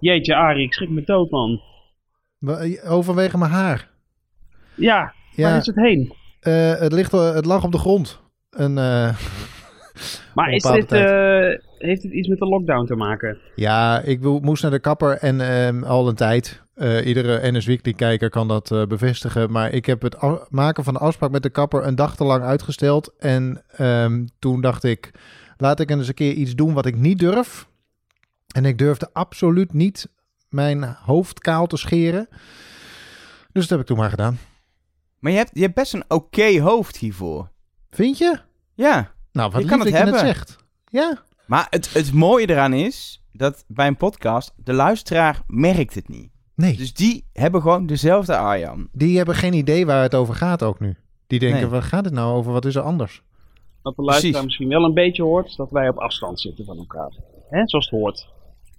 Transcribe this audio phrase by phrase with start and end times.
[0.00, 1.60] Jeetje, Arie, ik schrik me dood, man.
[2.86, 3.88] Overwege mijn haar.
[4.74, 5.48] Ja, Ja.
[5.48, 6.12] waar is het heen?
[6.40, 8.20] Eh, het, ligt, wel- het lag op de grond.
[8.50, 8.64] Eh,
[10.34, 13.38] Maar is dit, eh, heeft het iets met de lockdown te maken?
[13.54, 16.62] ja, ik moest naar de kapper en ehm, al een tijd.
[16.74, 19.50] Eh, iedere NS Weekly kijker kan dat eh, bevestigen.
[19.52, 20.16] Maar ik heb het
[20.48, 23.14] maken van de afspraak met de kapper een dag te lang uitgesteld.
[23.18, 25.10] En ehm, toen dacht ik,
[25.56, 27.68] laat ik eens een keer iets doen wat ik niet durf.
[28.54, 30.08] En ik durfde absoluut niet
[30.48, 32.28] mijn hoofd kaal te scheren.
[33.52, 34.38] Dus dat heb ik toen maar gedaan.
[35.18, 37.50] Maar je hebt, je hebt best een oké hoofd hiervoor.
[37.90, 38.38] Vind je?
[38.74, 39.12] Ja.
[39.32, 40.34] Nou, wat Je kan het dat je het hebben.
[40.34, 40.56] zegt.
[40.86, 46.08] Ja, Maar het, het mooie eraan is dat bij een podcast de luisteraar merkt het
[46.08, 46.30] niet.
[46.54, 46.76] nee.
[46.76, 48.88] Dus die hebben gewoon dezelfde Arjan.
[48.92, 50.96] Die hebben geen idee waar het over gaat ook nu.
[51.26, 51.68] Die denken, Nee.
[51.70, 52.52] waar gaat het nou over?
[52.52, 53.22] Wat is er anders?
[53.82, 54.46] Wat de luisteraar Precies.
[54.46, 57.12] misschien wel een beetje hoort, is dat wij op afstand zitten van elkaar.
[57.50, 57.68] Hè?
[57.68, 58.28] Zoals het hoort.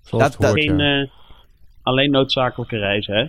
[0.02, 1.02] Zoals Dat- hoort, ja.
[1.02, 1.08] eh,
[1.82, 3.26] alleen noodzakelijke reizen, hè?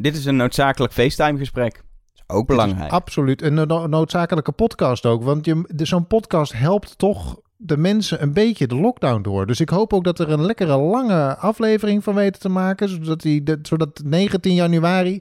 [0.00, 1.72] Dit is een noodzakelijk FaceTime gesprek.
[1.74, 1.82] Dat
[2.14, 2.90] is ook belangrijk.
[2.92, 3.42] Absoluut.
[3.42, 5.22] Een no- noodzakelijke podcast ook.
[5.22, 9.46] Want zo'n podcast helpt toch de mensen een beetje de lockdown door.
[9.46, 12.88] Dus ik hoop ook dat er een lekkere lange aflevering van weten te maken.
[12.88, 15.20] Zodat, die, de- zodat 19 januari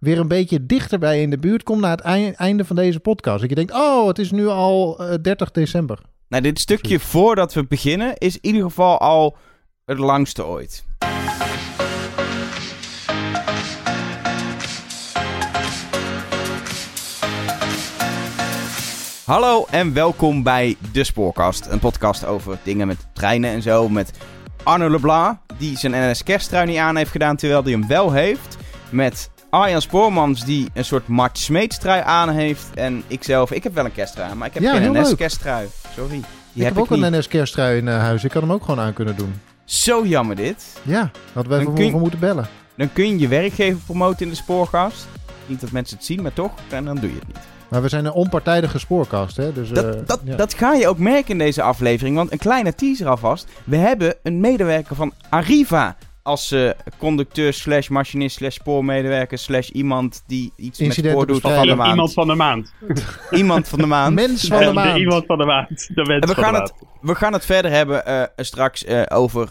[0.00, 1.80] weer een beetje dichterbij in de buurt komt...
[1.80, 3.40] na het ei- einde van deze podcast.
[3.40, 5.98] Dat je denkt, oh, het is nu al eh, 30 december.
[6.28, 9.36] Nou, dit stukje voordat we beginnen is in ieder geval al
[9.88, 10.84] het langste ooit.
[19.24, 21.66] Hallo en welkom bij De Spoorkast.
[21.66, 23.88] Een podcast over dingen met treinen en zo.
[23.88, 24.10] Met
[24.62, 28.56] Arno Leblanc, die zijn NS kersttrui niet aan heeft gedaan terwijl hij hem wel heeft.
[28.90, 32.66] Met Arjan Spoormans, die een soort Mart Smeets trui aan heeft.
[32.74, 35.02] En ikzelf, ik heb wel een kersttrui aan, maar ik heb Ja, geen leuk.
[35.02, 35.68] NS kersttrui.
[35.94, 36.10] Sorry.
[36.10, 36.18] Die
[36.52, 37.02] ik heb, heb ook niet.
[37.02, 38.24] een NS-kersttrui in eh, huis.
[38.24, 39.40] Ik kan hem ook gewoon aan kunnen doen.
[39.68, 40.80] Zo jammer dit.
[40.82, 42.48] Ja, hadden wij even kun voor moeten bellen.
[42.76, 45.06] Dan kun je je werkgever promoten in de spoorgast.
[45.46, 46.52] Niet dat mensen het zien, maar toch.
[46.70, 47.38] En dan doe je het niet.
[47.68, 49.52] Maar we zijn een onpartijdige spoorkast, hè?
[49.52, 50.36] Dus, Dat, eh, dat, ja.
[50.36, 52.16] dat ga je ook merken in deze aflevering.
[52.16, 53.46] Want een kleine teaser alvast.
[53.64, 55.96] We hebben een medewerker van Arriva
[56.28, 61.50] als eh, conducteur slash machinist slash spoormedewerker slash iemand die iets met spoor doet van
[61.50, 61.90] de Iemand maand.
[61.90, 62.72] Iemand van de maand.
[63.30, 64.14] Iemand van de maand.
[64.26, 64.98] Mens van de maand.
[64.98, 65.88] iemand van de maand.
[65.94, 68.84] De mens En we van gaan de het, we gaan het verder hebben eh, straks
[68.84, 69.48] eh, over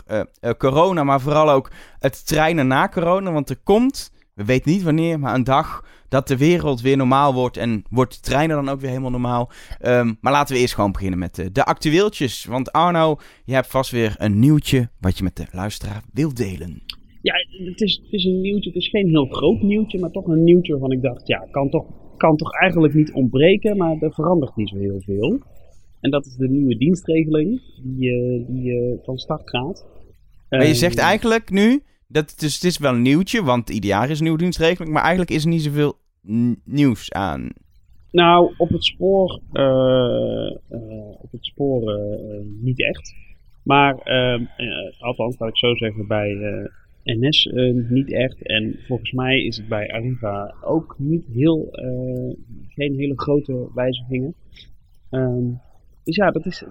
[0.58, 3.32] corona, maar vooral ook het treinen na corona.
[3.32, 7.34] Want er komt, we weten niet wanneer, maar een dag dat de wereld weer normaal
[7.34, 7.58] wordt.
[7.58, 9.50] En wordt de treinen dan ook weer helemaal normaal.
[9.80, 12.46] Ehm, maar laten we eerst gewoon beginnen met eh, de actueeltjes.
[12.46, 16.82] Want Arno, je hebt vast weer een nieuwtje wat je met de luisteraar wilt delen.
[17.22, 17.34] Ja,
[17.66, 18.70] het is, het is een nieuwtje.
[18.70, 21.70] Het is geen heel groot nieuwtje, maar toch een nieuwtje waarvan ik dacht, ja, kan
[21.70, 21.86] toch,
[22.18, 25.40] kan toch eigenlijk niet ontbreken, maar er verandert niet zo heel veel.
[26.02, 29.86] En dat is de nieuwe dienstregeling die, eh, die eh, van start gaat.
[30.50, 34.10] Maar je zegt eigenlijk nu, dat is, het is wel een nieuwtje, want ieder jaar
[34.10, 34.94] is een nieuwe dienstregeling.
[34.94, 35.98] Maar eigenlijk is er niet zoveel
[36.64, 37.50] nieuws aan.
[38.12, 43.16] Nou, op het spoor, eh, eh, op het spoor eh, niet echt.
[43.64, 46.38] Maar, ehm, eh, althans, laat ik zo zeggen, bij
[47.04, 47.50] NS
[47.90, 48.42] niet echt.
[48.42, 51.68] En volgens mij is het bij Arriva ook niet heel,
[52.68, 54.34] geen hele grote wijzigingen.
[55.10, 55.46] Ehm,
[56.08, 56.64] dus ja, dat, is,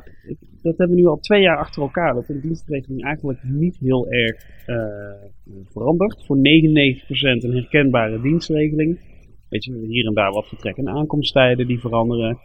[0.62, 2.14] dat hebben we nu al twee jaar achter elkaar.
[2.14, 6.24] Dat de dienstregeling eigenlijk niet heel erg eh, verandert.
[6.26, 9.00] Voor 99% een herkenbare dienstregeling.
[9.48, 12.38] Weet je, hier en daar wat vertrek- en aankomsttijden die veranderen.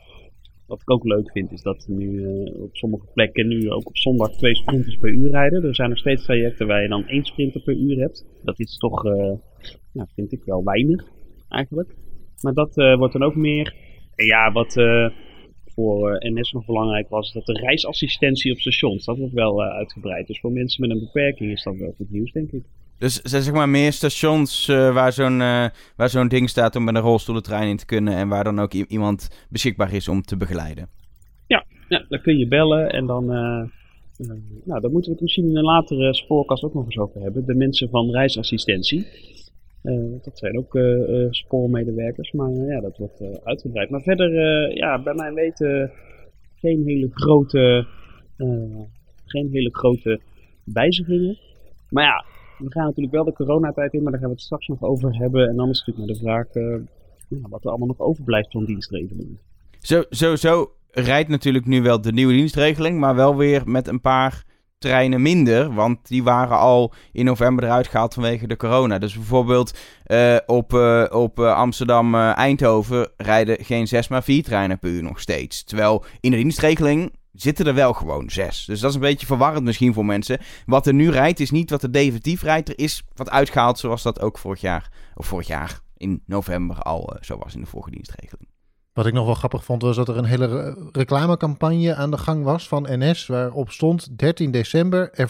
[0.68, 3.98] Wat ik ook leuk vind, is dat nu eh, op sommige plekken nu ook op
[3.98, 5.64] zondag twee sprinters per uur rijden.
[5.64, 8.26] Er zijn nog steeds trajecten waar je dan één sprinter per uur hebt.
[8.44, 9.34] Dat is toch, eh,
[9.94, 11.04] nou, vind ik wel weinig,
[11.50, 11.96] eigenlijk.
[12.42, 13.76] Maar dat wordt dan ook meer.
[14.16, 14.76] En ja, wat
[15.82, 19.70] voor eh, NS nog belangrijk was, dat de reisassistentie op stations, dat wordt wel eh,
[19.70, 20.28] uitgebreid.
[20.28, 22.64] Dus voor mensen met een beperking is dat wel goed nieuws, denk ik.
[22.98, 25.38] Dus zijn zeg maar meer stations eh, waar zo'n
[25.96, 28.14] waar zo'n ding staat om met een rolstoel de trein in te kunnen.
[28.14, 30.90] En waar dan ook iemand beschikbaar is om te begeleiden.
[31.48, 31.66] Ja,
[32.10, 33.26] dan kun je bellen en dan.
[33.26, 37.46] nou, daar moeten we het misschien in een latere spoorkast ook nog eens over hebben.
[37.46, 39.08] De mensen van reisassistentie.
[39.82, 43.90] Eh, dat zijn ook eh, eh, spoormedewerkers, maar ja, dat wordt uitgebreid.
[43.90, 44.32] Maar verder,
[44.78, 45.92] ja, bij mijn weten
[46.56, 47.88] geen hele grote,
[49.26, 50.20] geen hele grote
[50.64, 51.38] wijzigingen.
[51.90, 52.26] Maar ja,
[52.58, 55.18] we gaan natuurlijk wel de coronatijd in, maar daar gaan we het straks nog over
[55.18, 55.48] hebben.
[55.48, 56.48] En dan is natuurlijk maar de vraag
[57.50, 59.40] wat er allemaal nog overblijft van dienstregelingen.
[59.80, 63.00] Zo, sowieso rijdt natuurlijk nu wel de nieuwe dienstregeling.
[63.00, 64.46] Maar wel weer met een paar
[64.82, 65.74] treinen minder.
[65.74, 68.98] Want die waren al in november eruit gehaald vanwege de corona.
[68.98, 74.90] Dus bijvoorbeeld eh, op, eh, op eh, Amsterdam-Eindhoven rijden geen 6 maar 4 treinen per
[74.90, 75.64] uur nog steeds.
[75.64, 78.66] Terwijl in de dienstregeling zitten er wel gewoon zes.
[78.66, 80.40] Dus dat is een beetje verwarrend misschien voor mensen.
[80.66, 82.70] Wat er nu rijdt is niet wat er definitief rijdt.
[82.70, 87.18] Er is wat uitgehaald zoals dat ook vorig jaar, of vorig jaar in november al
[87.22, 88.48] zo was in de vorige dienstregeling.
[88.94, 92.44] Wat ik nog wel grappig vond was dat er een hele reclamecampagne aan de gang
[92.44, 95.30] was van NS waarop stond 13 december er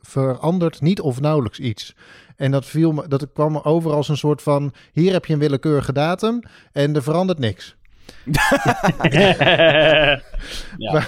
[0.00, 1.94] verandert niet of nauwelijks iets.
[2.36, 5.32] En dat, viel me, dat kwam me over als een soort van hier heb je
[5.32, 7.76] een willekeurige datum en er verandert niks.
[10.76, 11.04] ja.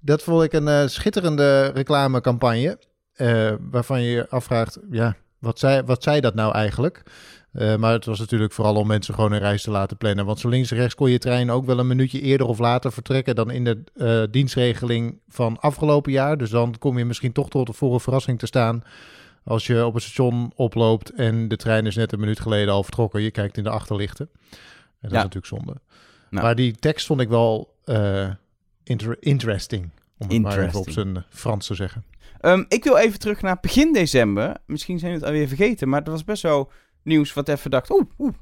[0.00, 2.78] Dat vond ik een uh, schitterende reclamecampagne
[3.16, 7.02] uh, waarvan je je afvraagt, ja, wat zei, wat zei dat nou eigenlijk?
[7.52, 10.26] Uh, maar het was natuurlijk vooral om mensen gewoon een reis te laten plannen.
[10.26, 12.92] Want zo links en rechts kon je trein ook wel een minuutje eerder of later
[12.92, 16.36] vertrekken dan in de uh, dienstregeling van afgelopen jaar.
[16.36, 18.82] Dus dan kom je misschien toch tot voor een verrassing te staan.
[19.44, 22.82] Als je op het station oploopt en de trein is net een minuut geleden al
[22.82, 23.22] vertrokken.
[23.22, 24.28] Je kijkt in de achterlichten.
[24.30, 25.74] En dat is natuurlijk zonde.
[26.30, 26.44] Nou.
[26.44, 28.28] Maar die tekst vond ik wel uh,
[28.84, 29.90] inter interesting.
[30.18, 32.04] Om het maar even op zijn Frans te zeggen.
[32.40, 34.56] Um, ik wil even terug naar begin december.
[34.66, 36.70] Misschien zijn we het alweer vergeten, maar dat was best wel
[37.02, 38.34] nieuws wat even dacht, oeh, oeh,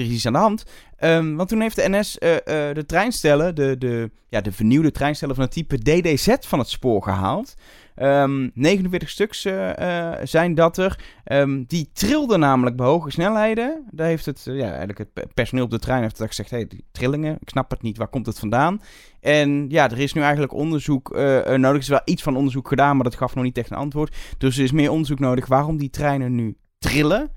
[0.00, 0.64] er is iets aan de hand.
[1.00, 4.90] Um, want toen heeft de NS uh, uh, de treinstellen, de, de, ja, de vernieuwde
[4.90, 7.54] treinstellen van het type DDZ van het spoor gehaald.
[7.96, 10.98] Um, 49 stuks uh, zijn dat er.
[11.24, 13.84] Um, die trilden namelijk bij hoge snelheden.
[13.90, 16.84] Daar heeft het, ja, eigenlijk het personeel op de trein heeft gezegd: hé, hey, die
[16.92, 18.80] trillingen, ik snap het niet, waar komt het vandaan?
[19.20, 21.62] En ja, er is nu eigenlijk onderzoek nodig.
[21.62, 24.16] Er is wel iets van onderzoek gedaan, maar dat gaf nog niet echt een antwoord.
[24.38, 27.30] Dus er is meer onderzoek nodig waarom die treinen nu trillen.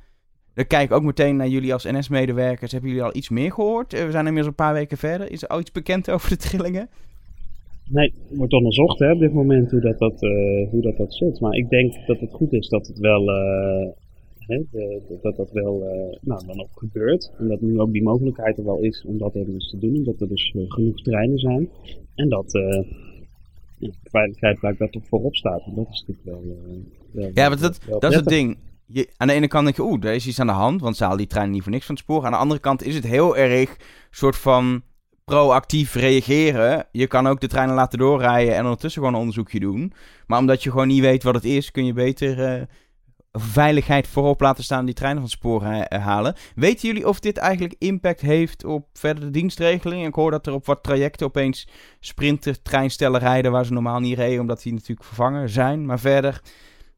[0.53, 2.71] Dan kijk ik ook meteen naar jullie als NS-medewerkers.
[2.71, 3.91] Hebben jullie al iets meer gehoord?
[3.91, 5.31] We zijn inmiddels een paar weken verder.
[5.31, 6.89] Is er al iets bekend over de trillingen?
[7.89, 11.39] Nee, wordt onderzocht hè, op dit moment hoe dat, dat, uh, hoe dat, dat zit.
[11.39, 13.87] Maar ik denk dat het goed is dat het wel, uh,
[14.37, 17.31] hè, de, dat dat wel uh, nou, dan ook gebeurt.
[17.37, 20.03] En dat nu ook die mogelijkheid er wel is om dat even eens te doen.
[20.03, 21.69] Dat er dus genoeg treinen zijn.
[22.15, 22.85] En dat de
[24.03, 25.61] veiligheid blijkbaar toch voorop staat.
[25.65, 26.57] En dat is natuurlijk wel...
[27.11, 29.83] wel ja, want dat, dat is het ding je, aan de ene kant denk je,
[29.83, 31.85] oeh, er is iets aan de hand, want ze halen die trein niet voor niks
[31.85, 32.25] van het spoor.
[32.25, 33.77] Aan de andere kant is het heel erg
[34.11, 34.83] soort van
[35.25, 36.87] proactief reageren.
[36.91, 39.93] Je kan ook de treinen laten doorrijden en ondertussen gewoon een onderzoekje doen.
[40.27, 42.63] Maar omdat je gewoon niet weet wat het is, kun je beter uh,
[43.31, 46.35] veiligheid voorop laten staan die treinen van het spoor uh, halen.
[46.55, 50.07] Weten jullie of dit eigenlijk impact heeft op verdere dienstregeling?
[50.07, 51.67] Ik hoor dat er op wat trajecten opeens
[51.99, 55.85] sprinter treinstellen rijden waar ze normaal niet reden, omdat die natuurlijk vervangen zijn.
[55.85, 56.41] Maar verder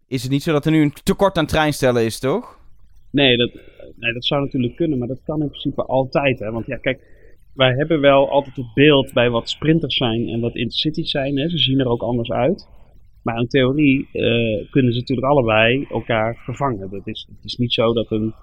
[0.08, 2.60] is het niet zo dat er nu een tekort aan treinstellen is, toch?
[3.12, 3.52] Nee dat,
[3.96, 6.40] nee, dat zou natuurlijk kunnen, maar dat kan in principe altijd.
[6.40, 6.52] Hè?
[6.52, 7.00] Want ja, kijk,
[7.54, 11.38] wij hebben wel altijd het beeld bij wat sprinters zijn en wat intercities zijn.
[11.38, 11.50] Hè?
[11.50, 12.68] Ze zien er ook anders uit.
[13.24, 16.90] Maar in theorie uh, kunnen ze natuurlijk allebei elkaar vervangen.
[16.90, 18.34] Dat is, het is niet zo dat een,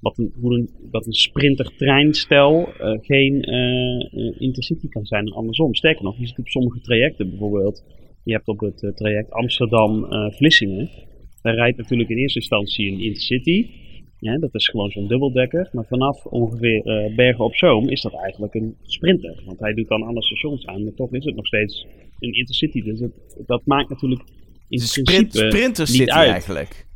[0.00, 5.74] wat een, hoe een, dat een sprinter-treinstel uh, geen uh, intercity kan zijn andersom.
[5.74, 7.84] Sterker nog, je ziet op sommige trajecten bijvoorbeeld
[8.24, 10.88] je hebt op het eh, traject Amsterdam-Vlissingen.
[10.88, 11.04] Eh,
[11.42, 13.70] daar rijdt natuurlijk in eerste instantie een Intercity.
[14.18, 15.68] Ja, dat is gewoon zo'n dubbeldekker.
[15.72, 19.42] Maar vanaf ongeveer uh, Bergen op Zoom is dat eigenlijk een sprinter.
[19.46, 21.86] Want hij doet dan alle stations aan, maar toch is het nog steeds
[22.18, 22.82] een Intercity.
[22.82, 23.12] Dus het,
[23.46, 24.22] dat maakt natuurlijk
[24.68, 26.86] in de sprint, Sprinter zit eigenlijk.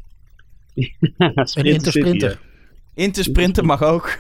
[0.75, 2.41] een intersprinter.
[2.95, 4.17] Intersprinter mag ook.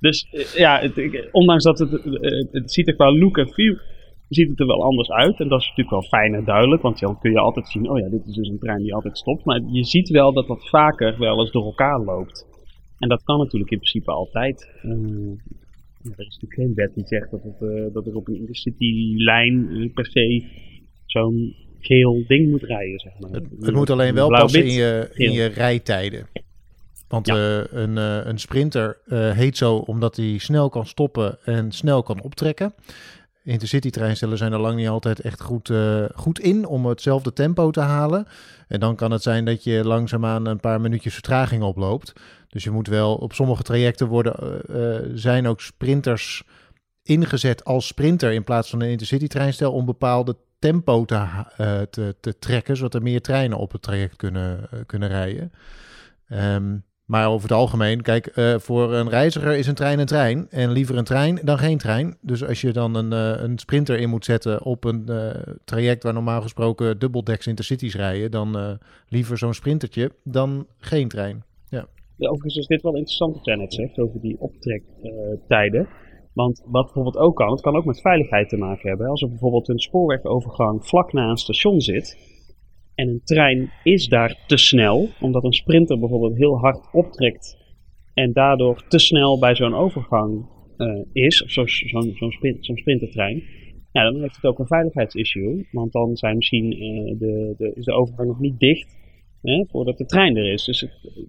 [0.00, 3.78] Dus ja, het, ondanks dat het, het, het, ziet er qua look en feel
[4.28, 5.40] ziet het er wel anders uit.
[5.40, 7.98] En dat is natuurlijk wel fijn en duidelijk, want dan kun je altijd zien, oh
[7.98, 9.44] ja, dit is dus een trein die altijd stopt.
[9.44, 12.46] Maar je ziet wel dat dat vaker wel eens door elkaar loopt.
[12.98, 14.70] En dat kan natuurlijk in principe altijd.
[14.84, 14.92] Uh,
[16.02, 19.70] er is natuurlijk geen wet die zegt dat, het, uh, dat er op een intercity-lijn
[19.70, 20.44] uh, per se
[21.06, 23.30] zo'n geel ding moet rijden, zeg maar.
[23.30, 26.26] Het, het moet alleen wel passen in je, in je rijtijden.
[27.08, 27.66] Want ja.
[27.70, 27.96] een,
[28.28, 28.98] een sprinter
[29.34, 32.74] heet zo omdat hij snel kan stoppen en snel kan optrekken.
[33.46, 37.80] Intercity-treinstellen zijn er lang niet altijd echt goed, uh, goed in om hetzelfde tempo te
[37.80, 38.26] halen.
[38.68, 42.12] En dan kan het zijn dat je langzaamaan een paar minuutjes vertraging oploopt.
[42.48, 46.42] Dus je moet wel op sommige trajecten worden, uh, zijn ook sprinters
[47.02, 51.26] ingezet als sprinter in plaats van een intercity-treinstel om bepaalde tempo te,
[51.90, 55.52] te, te, trekken, zodat er meer treinen op het traject kunnen, kunnen rijden.
[56.28, 60.46] Um, maar over het algemeen, kijk, uh, voor een reiziger is een trein een trein.
[60.50, 62.16] En liever een trein dan geen trein.
[62.20, 65.30] Dus als je dan een, uh, een sprinter in moet zetten op een uh,
[65.64, 71.42] traject waar normaal gesproken dubbeldeks intercities rijden, dan liever zo'n sprintertje dan geen trein.
[71.68, 71.86] Ja.
[72.16, 75.88] ja overigens is dit wel interessant wat jij net zegt over die optrektijden.
[76.32, 79.06] Want wat bijvoorbeeld ook kan, het kan ook met veiligheid te maken hebben.
[79.06, 82.35] Als er bijvoorbeeld een spoorwegovergang vlak na een station zit
[82.96, 87.56] en een trein is daar te snel, omdat een sprinter bijvoorbeeld heel hard optrekt
[88.14, 92.64] en daardoor te snel bij zo'n overgang uh, is, of zo'n zo, zo, zo sprint,
[92.64, 93.42] sprintertrein.
[93.92, 95.66] ja, dan heeft het ook een veiligheidsissue.
[95.72, 98.96] Want dan zijn misschien, eh, de, de, is de overgang nog niet dicht
[99.42, 100.64] hè, voordat de trein er is.
[100.64, 100.82] Dus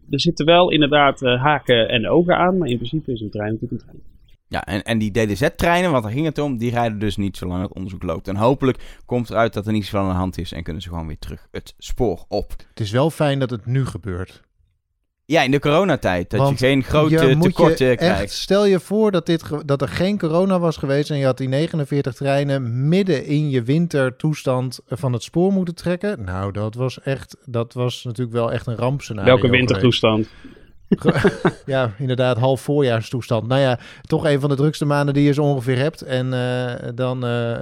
[0.09, 3.51] er zitten wel inderdaad eh, haken en ogen aan, maar in principe is een trein
[3.51, 4.16] natuurlijk een trein.
[4.49, 7.61] Ja, en, en die DDZ-treinen, want daar ging het om, die rijden dus niet zolang
[7.61, 8.27] het onderzoek loopt.
[8.27, 10.89] En hopelijk komt eruit dat er niet zoveel aan de hand is en kunnen ze
[10.89, 12.53] gewoon weer terug het spoor op.
[12.69, 14.45] Het is wel fijn dat het nu gebeurt.
[15.25, 18.21] Ja, in de coronatijd, dat Want je geen grote je tekorten je krijgt.
[18.21, 21.37] echt, stel je voor dat, dit, dat er geen corona was geweest en je had
[21.37, 26.23] die 49 treinen midden in je wintertoestand van het spoor moeten trekken.
[26.23, 29.39] Nou, dat was echt, dat was natuurlijk wel echt een rampscenario.
[29.39, 30.27] Welke geweest.
[31.65, 33.48] Ja, inderdaad, half voorjaarstoestand.
[33.48, 36.01] Nou ja, toch een van de drukste maanden die je zo ongeveer hebt.
[36.01, 37.56] En eh, dan eh,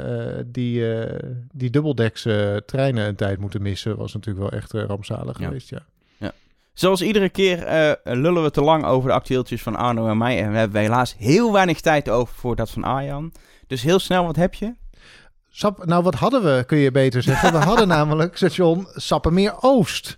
[0.45, 1.19] die, eh
[1.51, 5.45] die dubbeldekse treinen een tijd moeten missen, was natuurlijk wel echt rampzalig Ja.
[5.45, 5.79] geweest, ja.
[6.73, 7.57] Zoals iedere keer
[8.03, 10.41] lullen we te lang over de actueeltjes van Arno en mij.
[10.43, 13.31] En we hebben helaas heel weinig tijd over voor dat van Arjan.
[13.67, 14.73] Dus heel snel, wat heb je?
[15.49, 17.51] Sap, nou, wat hadden we, kun je beter zeggen.
[17.51, 20.17] We hadden namelijk station Sappemeer Oost.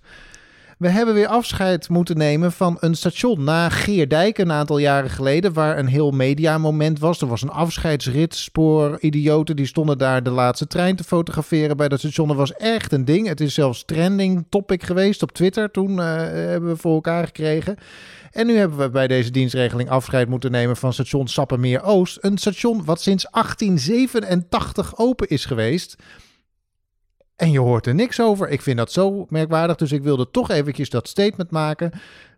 [0.78, 5.54] We hebben weer afscheid moeten nemen van een station na Geerdijk een aantal jaren geleden,
[5.54, 7.22] waar een heel mediamoment was.
[7.22, 12.00] Er was een afscheidsrit, spooridioten, die stonden daar de laatste trein te fotograferen bij dat
[12.00, 12.28] station.
[12.28, 13.28] Dat was echt een ding.
[13.28, 15.72] Het is zelfs trending topic geweest op Twitter.
[15.72, 17.78] Toen eh, hebben we voor elkaar gekregen.
[18.32, 22.18] En nu hebben we bij deze dienstregeling afscheid moeten nemen van station Sappemeer Oost.
[22.22, 25.96] Een station wat sinds 1887 open is geweest.
[27.38, 28.50] En je hoort er niks over.
[28.50, 31.92] Ik vind dat zo merkwaardig, dus ik wilde toch eventjes dat statement maken.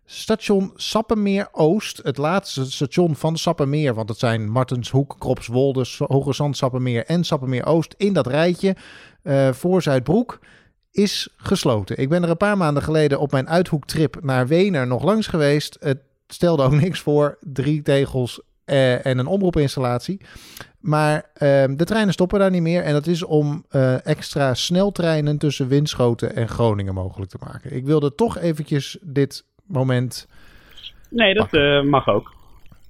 [0.04, 6.56] Station Sappemeer Oost, het laatste station van Sappemeer, want het zijn Martenshoek, Kropswolde, Hoge Zand,
[6.56, 8.76] Sappemeer en Sappemeer Oost in dat rijtje
[9.22, 10.38] eh, voor Zuidbroek
[10.90, 11.98] is gesloten.
[11.98, 15.76] Ik ben er een paar maanden geleden op mijn uithoektrip naar Wener nog langs geweest.
[15.80, 17.38] Het stelde ook niks voor.
[17.40, 18.40] Drie tegels
[18.70, 20.20] eh, en een omroepinstallatie.
[20.80, 22.82] Maar ehm, de treinen stoppen daar niet meer.
[22.82, 27.76] En dat is om eh, extra sneltreinen tussen Winschoten en Groningen mogelijk te maken.
[27.76, 30.28] Ik wilde toch eventjes dit moment...
[31.08, 32.34] Nee, dat eh, mag ook.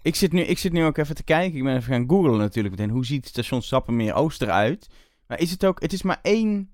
[0.02, 1.58] Ik zit, nu, ik zit nu ook even te kijken.
[1.58, 2.94] Ik ben even gaan googlen natuurlijk meteen.
[2.94, 4.88] Hoe ziet station Sappemeer Oost eruit?
[5.26, 5.80] Maar is het ook...
[5.80, 6.70] Het is maar één...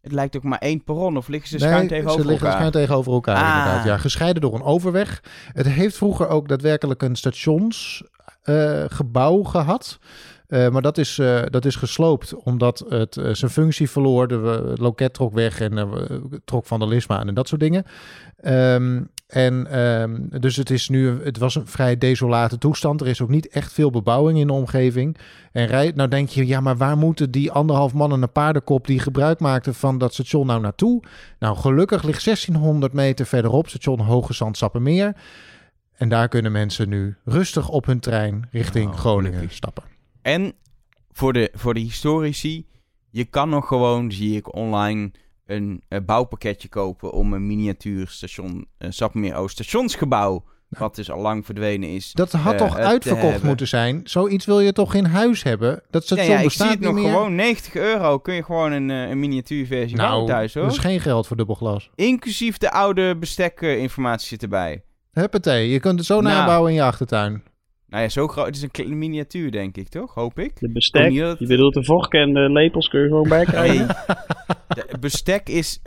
[0.00, 1.16] Het lijkt ook maar één perron.
[1.16, 2.60] Of liggen ze schuin Nee, tegenover ze liggen elkaar?
[2.60, 3.56] schuin tegenover elkaar Ah.
[3.58, 3.84] inderdaad.
[3.84, 5.22] Ja, gescheiden door een overweg.
[5.52, 7.16] Het heeft vroeger ook daadwerkelijk een
[8.46, 9.98] stationsgebouw gehad.
[10.48, 14.28] Eh, maar dat is, eh, dat is gesloopt omdat het eh, zijn functie verloor.
[14.28, 15.86] De eh, het loket trok weg en eh,
[16.44, 17.84] trok vandalisme aan en dat soort dingen.
[18.36, 23.00] Ehm, en ehm, dus het is nu, het was een vrij desolate toestand.
[23.00, 25.16] Er is ook niet echt veel bebouwing in de omgeving.
[25.52, 28.86] En rij, nou denk je, ja, maar waar moeten die anderhalf man en een paardenkop
[28.86, 31.02] die gebruik maakten van dat station nou naartoe?
[31.38, 35.14] Nou, gelukkig ligt 1600 meter verderop station Hoge Zand Sappemeer.
[35.96, 39.56] En daar kunnen mensen nu rustig op hun trein richting Oh, Groningen gelukkig.
[39.56, 39.82] stappen.
[40.22, 40.52] En
[41.12, 42.66] voor de, voor de historici,
[43.10, 45.10] je kan nog gewoon, zie ik online,
[45.46, 51.20] een eh, bouwpakketje kopen om een miniatuur station uh, Sappemeer Oost stationsgebouw, wat dus al
[51.20, 52.12] lang verdwenen is.
[52.12, 54.00] Dat had eh, toch uitverkocht moeten zijn?
[54.04, 55.82] Zoiets wil je toch in huis hebben?
[55.90, 57.10] Dat Ja, station ja, ik zie bestaat het niet nog meer.
[57.12, 57.34] gewoon.
[57.34, 60.62] 90 euro kun je gewoon een, eh, een miniatuurversie nou, thuis hoor.
[60.62, 61.90] dat is geen geld voor dubbelglas.
[61.94, 64.82] Inclusief de oude bestekinformatie zit erbij.
[65.20, 66.34] Huppatee, je kunt het zo Nou.
[66.34, 67.42] nabouwen in je achtertuin.
[67.88, 68.46] Nou ja, zo groot.
[68.46, 70.14] Het is een kleine miniatuur, denk ik, toch?
[70.14, 70.60] Hoop ik.
[70.60, 73.86] De bestek, dat je bedoelt de vork en de lepels kun je gewoon bij krijgen.
[73.86, 74.84] Nee.
[74.90, 75.80] De bestek is...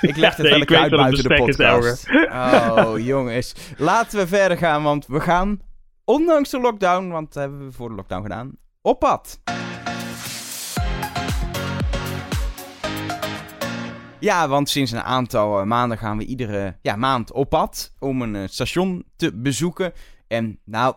[0.00, 2.08] Ik leg het Nee, wel ik een keer weet uit buiten de podcast.
[2.30, 3.54] Oh, jongens.
[3.76, 5.60] Laten we verder gaan, want we gaan,
[6.04, 9.40] ondanks de lockdown, want dat hebben we voor de lockdown gedaan, op pad.
[14.20, 18.22] Ja, want sinds een aantal eh, maanden gaan we iedere ja, maand op pad om
[18.22, 19.92] een eh, station te bezoeken.
[20.28, 20.94] En nou,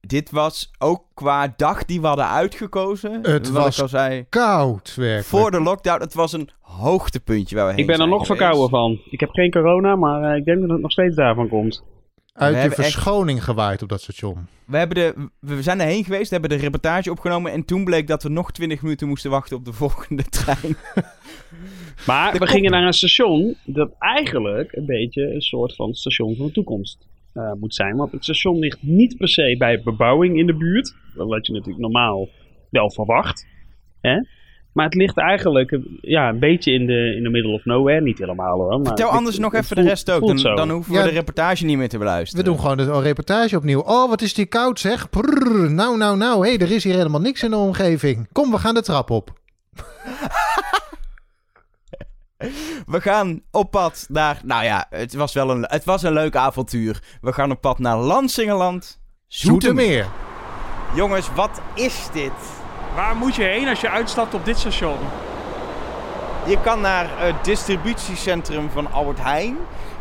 [0.00, 3.12] dit was ook qua dag die we hadden uitgekozen.
[3.22, 4.26] Het wat was ik al zei.
[4.28, 5.26] Koud werkelijk.
[5.26, 8.68] Voor de lockdown, het was een hoogtepuntje waar we heen Ik ben er nog verkouden
[8.68, 9.00] van.
[9.10, 11.82] Ik heb geen corona, maar eh, ik denk dat het nog steeds daarvan komt.
[12.32, 14.46] Uit de echt- verschoning gewaaid op dat station.
[14.64, 18.22] We, hebben de, we zijn erheen geweest, hebben de reportage opgenomen en toen bleek dat
[18.22, 20.76] we nog 20 minuten moesten wachten op de volgende trein.
[22.06, 26.36] Maar De we gingen naar een station dat eigenlijk een beetje een soort van station
[26.36, 27.96] van de toekomst eh, moet zijn.
[27.96, 30.94] Want het station ligt niet per se bij bebouwing in de buurt.
[31.14, 32.28] Wat je natuurlijk normaal
[32.70, 33.46] wel verwacht.
[34.00, 34.20] Hè?
[34.72, 38.00] Maar het ligt eigenlijk ja, een beetje in de, in de middle of nowhere.
[38.00, 38.68] Niet helemaal hoor.
[38.76, 40.54] Maar Vertel anders nog even voelt- de rest ook, dan, zo.
[40.54, 41.02] dan hoeven Ja.
[41.02, 42.44] we de reportage niet meer te beluisteren.
[42.44, 43.80] We doen gewoon de reportage opnieuw.
[43.80, 45.10] Oh, wat is die koud zeg.
[45.10, 46.42] Prrr, nou, nou, nou.
[46.46, 48.28] Hé, hey, er is hier helemaal niks in de omgeving.
[48.32, 49.40] Kom, we gaan de trap op.
[52.86, 56.36] We gaan op pad naar, nou ja, het was wel een, het was een leuk
[56.36, 57.02] avontuur.
[57.20, 60.06] We gaan op pad naar Lansingerland, Zoetermeer.
[60.94, 62.32] Jongens, wat is dit?
[62.94, 64.98] Waar moet je heen als je uitstapt op dit station?
[66.46, 69.56] Je kan naar het distributiecentrum van Albert Heijn.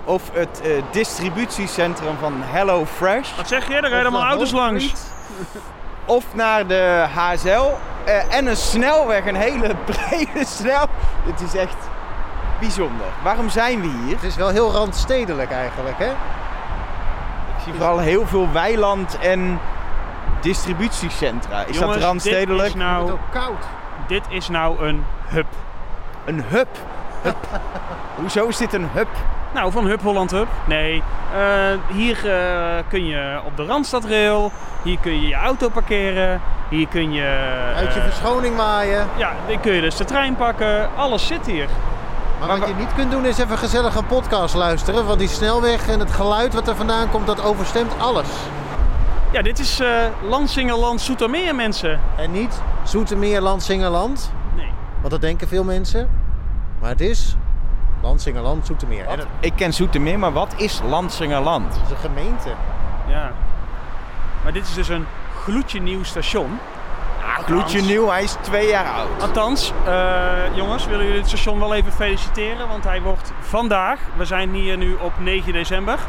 [0.05, 3.35] Of het eh, distributiecentrum van Hello Fresh.
[3.35, 3.73] Wat zeg je?
[3.73, 4.93] Er rijden allemaal auto's langs.
[6.05, 7.69] Of naar de HSL.
[8.05, 10.85] eh, en een snelweg, een hele brede snel.
[11.25, 11.75] Het is echt
[12.61, 13.05] bijzonder.
[13.23, 14.15] Waarom zijn we hier?
[14.15, 16.09] Het is wel heel randstedelijk eigenlijk, hè?
[17.57, 19.59] Ik zie vooral heel veel weiland en
[20.41, 21.65] distributiecentra.
[21.65, 22.73] Is Jongens, dat randstedelijk?
[22.73, 23.63] Dit is, nou, koud.
[24.07, 25.45] dit is nou een hub.
[26.25, 26.67] Een hub.
[27.21, 27.37] hub.
[28.19, 29.07] Hoezo is dit een hub?
[29.53, 30.47] Nou, van Hub Holland Hub.
[30.65, 31.03] Nee,
[31.33, 34.51] eh, hier eh, kun je op de Randstadrail.
[34.83, 36.41] Hier kun je je auto parkeren.
[36.69, 37.37] Hier kun je...
[37.75, 39.07] Uit je eh, verschoning maaien.
[39.17, 40.89] Ja, dan kun je dus de trein pakken.
[40.95, 41.67] Alles zit hier.
[42.41, 45.05] Maar wat je niet kunt doen is even gezellig een podcast luisteren.
[45.05, 48.27] Want die snelweg en het geluid wat er vandaan komt, dat overstemt alles.
[49.31, 51.99] Ja, dit is eh Landsingerland Soetermeer, mensen.
[52.17, 54.31] En niet Zoetermeer, Landsingerland.
[54.55, 54.71] Nee.
[54.99, 56.09] Want dat denken veel mensen.
[56.79, 57.35] Maar het is
[58.01, 59.09] Landsingerland, Zoetermeer.
[59.09, 61.73] Het Ik ken Zoetermeer, maar wat is Lansingerland?
[61.85, 62.49] is een gemeente.
[63.07, 63.31] Ja.
[64.43, 65.05] Maar dit is dus een
[65.43, 66.59] gloedje nieuw station.
[67.45, 69.21] Gloedje nieuw, hij is twee jaar oud.
[69.21, 72.67] Althans, eh, jongens, willen jullie het station wel even feliciteren?
[72.67, 75.99] Want hij wordt vandaag, we zijn hier nu op 9 december.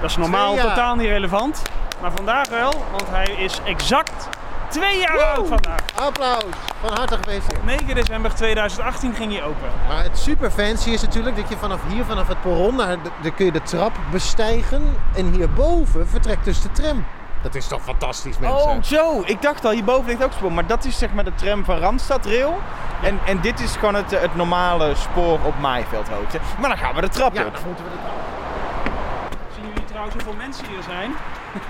[0.00, 0.64] Dat is normaal jaar.
[0.64, 1.62] totaal niet relevant.
[2.00, 4.28] Maar vandaag wel, want hij is exact
[4.68, 5.24] twee jaar Woe!
[5.24, 5.80] oud vandaag.
[5.94, 6.44] Applaus.
[6.80, 7.64] Van harte gefeliciteerd.
[7.64, 9.68] 9 december 2018 ging hij open.
[9.88, 12.76] Maar het super fancy is natuurlijk dat je vanaf hier, vanaf het perron,
[13.22, 14.96] dan kun je de trap bestijgen.
[15.14, 17.04] En hierboven vertrekt dus de tram.
[17.42, 18.70] Dat is toch fantastisch, mensen?
[18.70, 19.22] Oh, zo.
[19.24, 20.52] Ik dacht al, hierboven ligt ook spoor.
[20.52, 22.58] Maar dat is zeg maar de tram van Randstadrail.
[23.02, 26.38] En, en dit is gewoon het, het normale spoor op Maaiveldhoogte.
[26.60, 27.52] Maar dan gaan we de trap ja, op.
[27.52, 31.10] dan moeten we het Zien jullie trouwens hoeveel mensen hier zijn?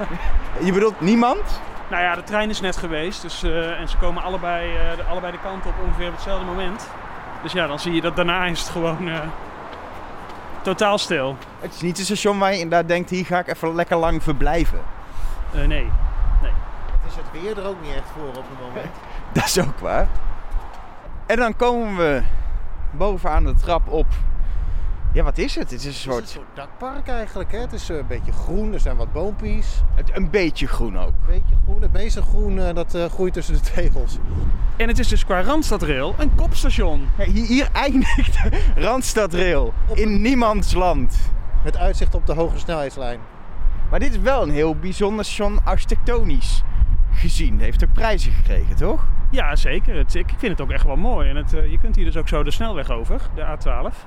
[0.66, 1.60] Je bedoelt niemand?
[1.88, 3.22] Nou ja, de trein is net geweest.
[3.22, 6.44] Dus, eh, en ze komen allebei, eh, de, allebei de kant op ongeveer op hetzelfde
[6.44, 6.88] moment.
[7.42, 9.20] Dus ja, dan zie je dat daarna is het gewoon eh,
[10.62, 11.36] totaal stil.
[11.60, 14.22] Het is niet een station waar je inderdaad denkt, hier ga ik even lekker lang
[14.22, 14.80] verblijven.
[15.54, 15.86] Eh, nee.
[17.02, 18.90] Het is het weer er ook niet echt voor op het moment.
[19.32, 20.06] Dat is ook waar.
[21.26, 22.22] En dan komen we
[22.90, 24.06] bovenaan de trap op.
[25.12, 25.70] Ja, wat is het?
[25.70, 26.22] Het is een Het is soort...
[26.22, 27.52] een soort dakpark eigenlijk.
[27.52, 27.58] Hè?
[27.58, 29.82] Het is eh, een beetje groen, er zijn wat boompjes.
[29.94, 31.08] het- een beetje groen ook.
[31.08, 31.82] Een beetje groen.
[31.82, 34.18] Het meeste groen eh, dat eh, groeit tussen de tegels.
[34.76, 37.08] En het is dus qua Randstadrail een kopstation.
[37.18, 38.38] Ja, hier, hier eindigt
[38.86, 39.72] Randstadrail.
[39.94, 41.16] In niemands land.
[41.64, 43.18] Met uitzicht op de hoge snelheidslijn.
[43.92, 46.62] Maar dit is wel een heel bijzonder station architectonisch
[47.12, 47.52] gezien.
[47.52, 49.06] Het heeft ook prijzen gekregen, toch?
[49.30, 49.96] Ja, zeker.
[49.96, 51.28] Het, ik vind het ook echt wel mooi.
[51.28, 54.06] En het, eh, je kunt hier dus ook zo de snelweg over, de A12.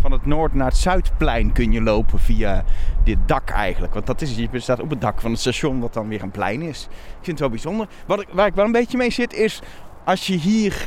[0.00, 2.64] Van het Noord naar het Zuidplein kun je lopen via
[3.04, 3.94] dit dak eigenlijk.
[3.94, 6.30] Want dat is, je staat op het dak van het station, wat dan weer een
[6.30, 6.84] plein is.
[6.90, 7.86] Ik vind het wel bijzonder.
[8.06, 9.60] Wat ik, waar ik wel een beetje mee zit, is
[10.04, 10.86] als je hier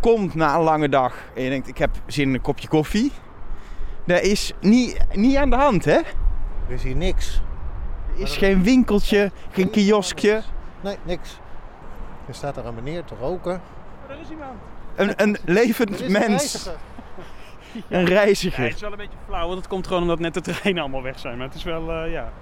[0.00, 3.12] komt na een lange dag en je denkt, ik heb zin in een kopje koffie.
[4.06, 5.98] Dat is niet, niet aan de hand, hè?
[6.66, 7.42] Er is hier niks.
[8.20, 10.42] Er is geen winkeltje, geen kioskje.
[10.80, 11.38] Nee, niks.
[12.28, 13.60] Er staat er een meneer te roken.
[14.08, 14.52] er is iemand.
[14.94, 16.72] Een, een levend Er is een mens, reiziger.
[17.74, 18.66] een Ja, het reiziger.
[18.66, 21.18] is wel een beetje flauw, want het komt gewoon omdat net de treinen allemaal weg
[21.18, 21.36] zijn.
[21.36, 22.32] Maar het is wel, eh, ja.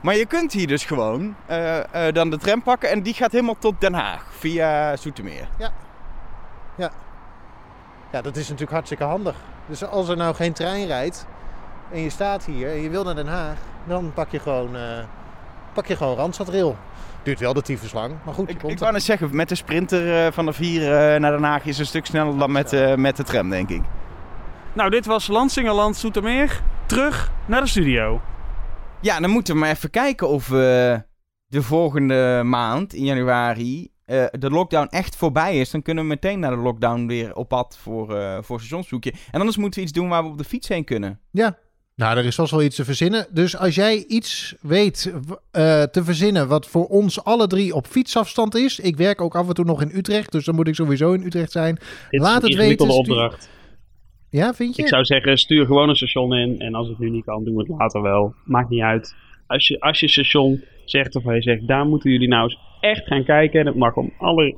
[0.00, 3.32] Maar je kunt hier dus gewoon eh, eh, dan de tram pakken en die gaat
[3.32, 5.48] helemaal tot Den Haag via Zoetermeer.
[8.10, 9.36] Ja, dat is natuurlijk hartstikke handig.
[9.66, 11.26] Dus als er nou geen trein rijdt
[11.90, 15.04] en je staat hier en je wil naar Den Haag, dan pak je gewoon, eh
[15.72, 16.76] pak je gewoon Randstadrail.
[17.22, 19.54] Duurt wel de tyfus lang, maar goed, Ik, komt ik wou net zeggen, met de
[19.54, 22.72] sprinter eh, van de vier eh, naar Den Haag is een stuk sneller dan met,
[22.72, 23.82] eh, met de tram, denk ik.
[24.72, 26.62] Nou, dit was Landsingerland Soetermeer.
[26.86, 28.20] Terug naar de studio.
[29.00, 31.02] Ja, dan moeten we maar even kijken of we
[31.46, 35.70] de volgende maand, in januari, eh, de lockdown echt voorbij is.
[35.70, 39.12] Dan kunnen we meteen naar de lockdown weer op pad voor, eh voor stationsbezoekje.
[39.30, 41.20] En anders moeten we iets doen waar we op de fiets heen kunnen.
[41.30, 41.58] Ja.
[41.98, 43.26] Nou, er is vast wel iets te verzinnen.
[43.30, 45.12] Dus als jij iets weet
[45.50, 48.80] eh, te verzinnen wat voor ons alle drie op fietsafstand is.
[48.80, 51.22] Ik werk ook af en toe nog in Utrecht, dus dan moet ik sowieso in
[51.22, 51.78] Utrecht zijn.
[52.10, 53.50] Dit Laat het weten, stuur- opdracht.
[54.30, 54.82] Ja, vind je?
[54.82, 56.58] Ik zou zeggen, stuur gewoon een station in.
[56.58, 58.34] En als het nu niet kan, doen we het later wel.
[58.44, 59.14] Maakt niet uit.
[59.46, 63.06] Als je, als je station zegt of hij zegt, daar moeten jullie nou eens echt
[63.06, 63.60] gaan kijken.
[63.60, 64.56] En het mag om alle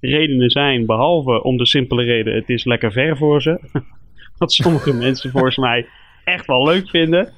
[0.00, 3.60] redenen zijn, behalve om de simpele reden, het is lekker ver voor ze.
[4.38, 5.86] Wat sommige mensen volgens mij
[6.24, 7.32] echt wel leuk vinden.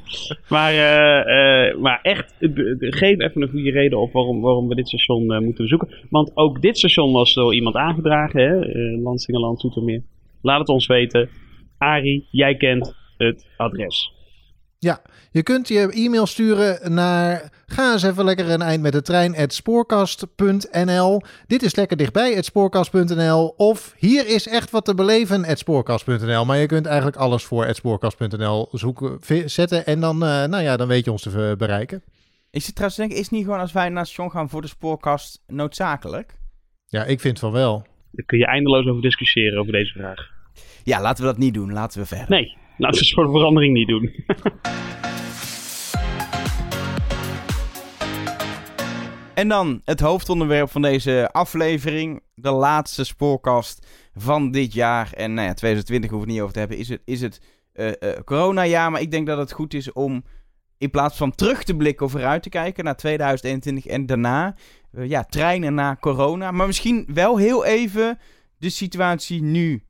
[0.48, 2.34] Maar, eh, eh, maar echt,
[2.78, 5.88] geef even een goede reden op waarom, waarom we dit station eh, moeten bezoeken.
[6.10, 8.56] Want ook dit station was door iemand aangedragen, hè?
[9.02, 10.02] Landsingerland, Zoetermeer.
[10.42, 11.28] Laat het ons weten.
[11.78, 14.12] Arie, jij kent het adres.
[15.32, 19.36] Je kunt je e-mail sturen naar ga eens even lekker een eind met de trein
[19.36, 21.22] at spoorkast.nl.
[21.46, 26.44] Dit is lekker dichtbij at spoorkast.nl of hier is echt wat te beleven at spoorkast.nl.
[26.44, 29.18] Maar je kunt eigenlijk alles voor at spoorkast.nl zoeken,
[29.50, 32.02] zetten en dan, eh, nou ja, dan weet je ons te eh, bereiken.
[32.50, 34.48] Ik zit trouwens te denken, is het niet gewoon als wij naar het station gaan
[34.48, 36.34] voor de spoorkast noodzakelijk?
[36.86, 37.86] Ja, ik vind van wel.
[38.10, 40.30] Daar kun je eindeloos over discussiëren over deze vraag.
[40.84, 41.72] Ja, laten we dat niet doen.
[41.72, 42.30] Laten we verder.
[42.30, 44.14] Nee, laten we het voor de verandering niet doen.
[49.34, 52.22] En dan het hoofdonderwerp van deze aflevering.
[52.34, 55.12] De laatste spoorkast van dit jaar.
[55.12, 56.78] En nou ja, 2020 hoeven we het niet over te hebben.
[56.78, 57.40] Is het, is het
[57.72, 57.90] eh,
[58.24, 58.90] coronajaar.
[58.90, 60.24] Maar ik denk dat het goed is om
[60.78, 64.54] in plaats van terug te blikken of vooruit te kijken naar 2021 en daarna.
[64.92, 66.50] eh, ja, treinen naar corona.
[66.50, 68.18] Maar misschien wel heel even
[68.58, 69.82] de situatie nu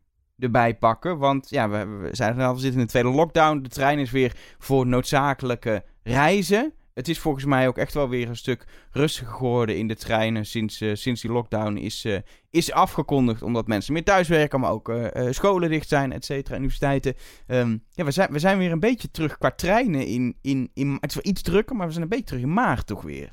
[0.42, 1.18] erbij pakken.
[1.18, 3.62] Want ja, we, we zijn al, we zitten in de tweede lockdown.
[3.62, 6.72] De trein is weer voor noodzakelijke reizen.
[6.94, 10.46] Het is volgens mij ook echt wel weer een stuk rustiger geworden in de treinen
[10.46, 12.18] sinds, eh, sinds die lockdown is, eh,
[12.50, 13.42] is afgekondigd.
[13.42, 17.14] Omdat mensen meer thuiswerken, maar ook eh, scholen dicht zijn, et cetera, universiteiten.
[17.46, 20.96] Ehm, ja, we zijn, we zijn weer een beetje terug qua treinen in, in, in...
[21.00, 23.32] Het is wel iets drukker, maar we zijn een beetje terug in maart toch weer.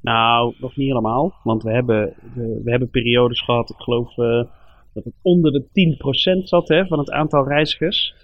[0.00, 1.34] Nou, nog niet helemaal.
[1.42, 4.14] Want we hebben, we, hebben periodes gehad, ik geloof
[5.02, 5.64] dat het onder de
[6.42, 8.14] 10% zat hè, van het aantal reizigers.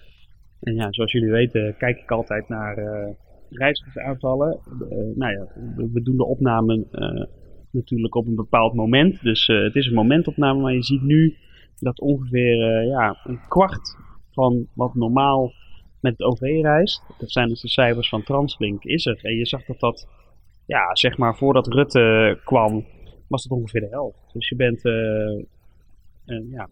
[0.60, 3.14] En ja, zoals jullie weten, kijk ik altijd naar eh
[3.50, 4.58] reizigersaantallen.
[4.90, 5.46] Eh, nou ja,
[5.92, 7.26] we, doen de opname eh,
[7.70, 9.22] natuurlijk op een bepaald moment.
[9.22, 11.36] Dus het is een momentopname, maar je ziet nu
[11.78, 13.96] dat ongeveer ja, een kwart
[14.30, 15.52] van wat normaal
[16.00, 17.02] met het OV reist.
[17.18, 19.18] Dat zijn dus de cijfers van Translink, is er.
[19.22, 20.08] En je zag dat dat
[20.66, 22.84] ja, zeg maar voordat Rutte kwam,
[23.28, 24.18] was het ongeveer de helft.
[24.32, 24.82] Dus je bent,
[26.24, 26.68] ja,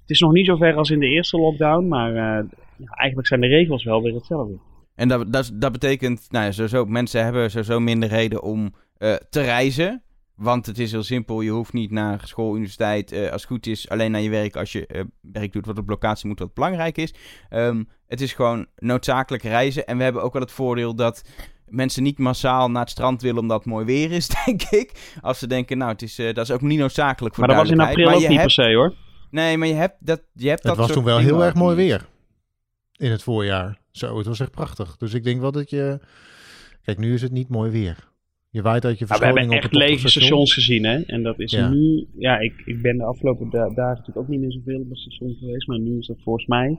[0.00, 2.44] het is nog niet zo ver als in de eerste lockdown, maar eh,
[2.76, 4.58] ja, eigenlijk zijn de regels wel weer hetzelfde.
[4.94, 9.40] En dat, dat, dat betekent, nou ja, mensen hebben sowieso minder reden om eh, te
[9.40, 10.02] reizen.
[10.34, 13.66] Want het is heel simpel, je hoeft niet naar school, universiteit, eh, als het goed
[13.66, 16.54] is, alleen naar je werk als je eh, werk doet wat op locatie moet, wat
[16.54, 17.14] belangrijk is.
[17.48, 19.86] Ehm, het is gewoon noodzakelijk reizen.
[19.86, 21.24] En we hebben ook wel het voordeel dat
[21.70, 25.16] mensen niet massaal naar het strand willen omdat het mooi weer is, denk ik.
[25.20, 27.64] Als ze denken, nou, het is, eh, dat is ook niet noodzakelijk voor Maar dat
[27.64, 28.94] was in april ook niet per se hoor.
[29.30, 31.54] Nee, maar je hebt dat, je hebt Het dat was soort toen wel heel erg
[31.54, 32.06] mooi weer.
[32.96, 33.78] In het voorjaar.
[33.90, 34.96] Zo, het was echt prachtig.
[34.96, 36.00] Dus ik denk wel dat je...
[36.82, 38.08] Kijk, nu is het niet mooi weer.
[38.50, 41.00] Je waait uit je Maar we hebben echt lege stations gezien hè.
[41.00, 41.68] En dat is Ja.
[41.68, 44.88] nu, ja, ik, ik ben de afgelopen da- dagen natuurlijk ook niet meer zoveel op
[44.88, 46.78] het station geweest, maar nu is dat volgens mij,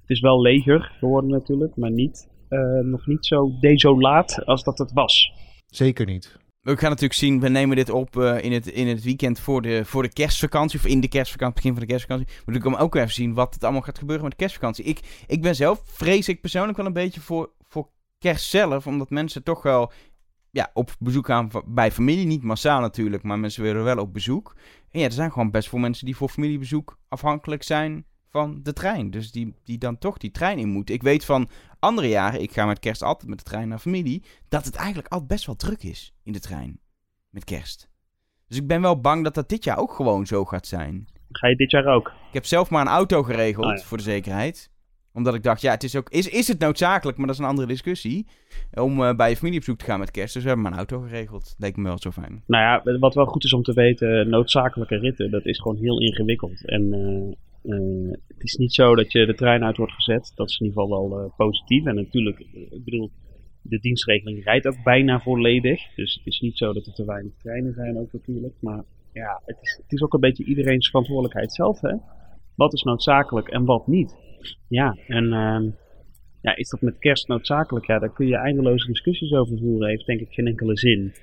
[0.00, 2.28] het is wel leger geworden natuurlijk, maar niet,
[2.82, 5.32] nog niet zo desolaat als dat het was.
[5.66, 6.38] Zeker niet.
[6.60, 9.62] We gaan natuurlijk zien, we nemen dit op eh, in, het, in het weekend voor
[9.62, 10.78] de, voor de kerstvakantie.
[10.78, 12.36] Of in de kerstvakantie, begin van de kerstvakantie.
[12.44, 14.84] Maar ik kan ook even zien wat het allemaal gaat gebeuren met de kerstvakantie.
[14.84, 18.86] Ik, ik ben zelf, vrees ik persoonlijk wel een beetje voor, voor kerst zelf.
[18.86, 19.92] Omdat mensen toch wel
[20.50, 22.26] ja, op bezoek gaan bij familie.
[22.26, 24.56] Niet massaal natuurlijk, maar mensen willen wel op bezoek.
[24.90, 28.72] En ja, er zijn gewoon best veel mensen die voor familiebezoek afhankelijk zijn van de
[28.72, 29.10] trein.
[29.10, 30.94] Dus die, die dan toch die trein in moeten.
[30.94, 34.22] Ik weet van andere jaren, ik ga met kerst altijd met de trein naar familie,
[34.48, 36.80] dat het eigenlijk altijd best wel druk is in de trein.
[37.30, 37.88] Met kerst.
[38.48, 41.08] Dus ik ben wel bang dat dat dit jaar ook gewoon zo gaat zijn.
[41.30, 42.08] Ga je dit jaar ook?
[42.08, 43.82] Ik heb zelf maar een auto geregeld, Oh ja.
[43.82, 44.70] voor de zekerheid.
[45.12, 47.48] Omdat ik dacht, ja, het is, ook, is, is het noodzakelijk, maar dat is een
[47.48, 48.26] andere discussie.
[48.74, 50.34] Om eh, bij je familie op bezoek te gaan met kerst.
[50.34, 51.54] Dus we hebben maar een auto geregeld.
[51.58, 52.42] Leek me wel zo fijn.
[52.46, 56.00] Nou ja, wat wel goed is om te weten, noodzakelijke ritten, dat is gewoon heel
[56.00, 56.66] ingewikkeld.
[56.66, 60.32] En eh, eh, het is niet zo dat je de trein uit wordt gezet.
[60.34, 61.84] Dat is in ieder geval wel eh, positief.
[61.84, 63.10] En natuurlijk, eh, ik bedoel,
[63.62, 65.94] de dienstregeling rijdt ook bijna volledig.
[65.94, 68.54] Dus het is niet zo dat er te weinig treinen zijn ook natuurlijk.
[68.60, 71.94] Maar ja, het is, het is ook een beetje iedereen's verantwoordelijkheid zelf, hè.
[72.54, 74.16] Wat is noodzakelijk en wat niet?
[74.68, 75.70] Ja, en ehm,
[76.42, 77.86] ja, is dat met kerst noodzakelijk?
[77.86, 79.88] Ja, daar kun je eindeloze discussies over voeren.
[79.88, 81.14] Heeft denk ik geen enkele zin.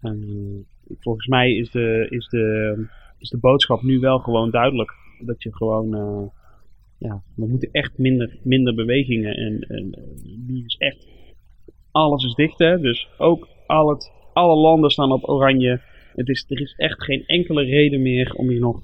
[0.00, 2.86] En, eh, volgens mij is de, is, de,
[3.18, 4.92] is de boodschap nu wel gewoon duidelijk.
[5.26, 6.22] Dat je gewoon, eh,
[6.98, 9.34] ja, we moeten echt minder, minder bewegingen.
[9.36, 10.02] En, en eh,
[10.46, 11.06] nu is echt,
[11.90, 12.80] alles is dicht hè.
[12.80, 15.80] Dus ook al het, alle landen staan op oranje.
[16.14, 18.82] Het is, er is echt geen enkele reden meer om je nog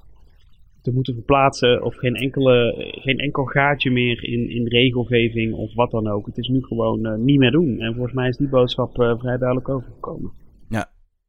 [0.81, 1.83] te moeten verplaatsen.
[1.83, 6.25] Of geen, enkele, geen enkel gaatje meer in, in regelgeving of wat dan ook.
[6.25, 7.79] Het is nu gewoon eh, niet meer doen.
[7.79, 10.31] En volgens mij is die boodschap eh, vrij duidelijk overgekomen.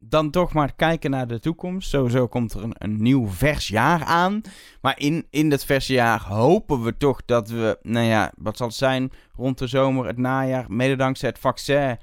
[0.05, 1.89] Dan toch maar kijken naar de toekomst.
[1.89, 4.41] Sowieso komt er een, nieuw vers jaar aan.
[4.81, 8.67] Maar in, in dat verse jaar hopen we toch dat we, nou ja, wat zal
[8.67, 11.97] het zijn, rond de zomer, het najaar, mede dankzij het vaccin,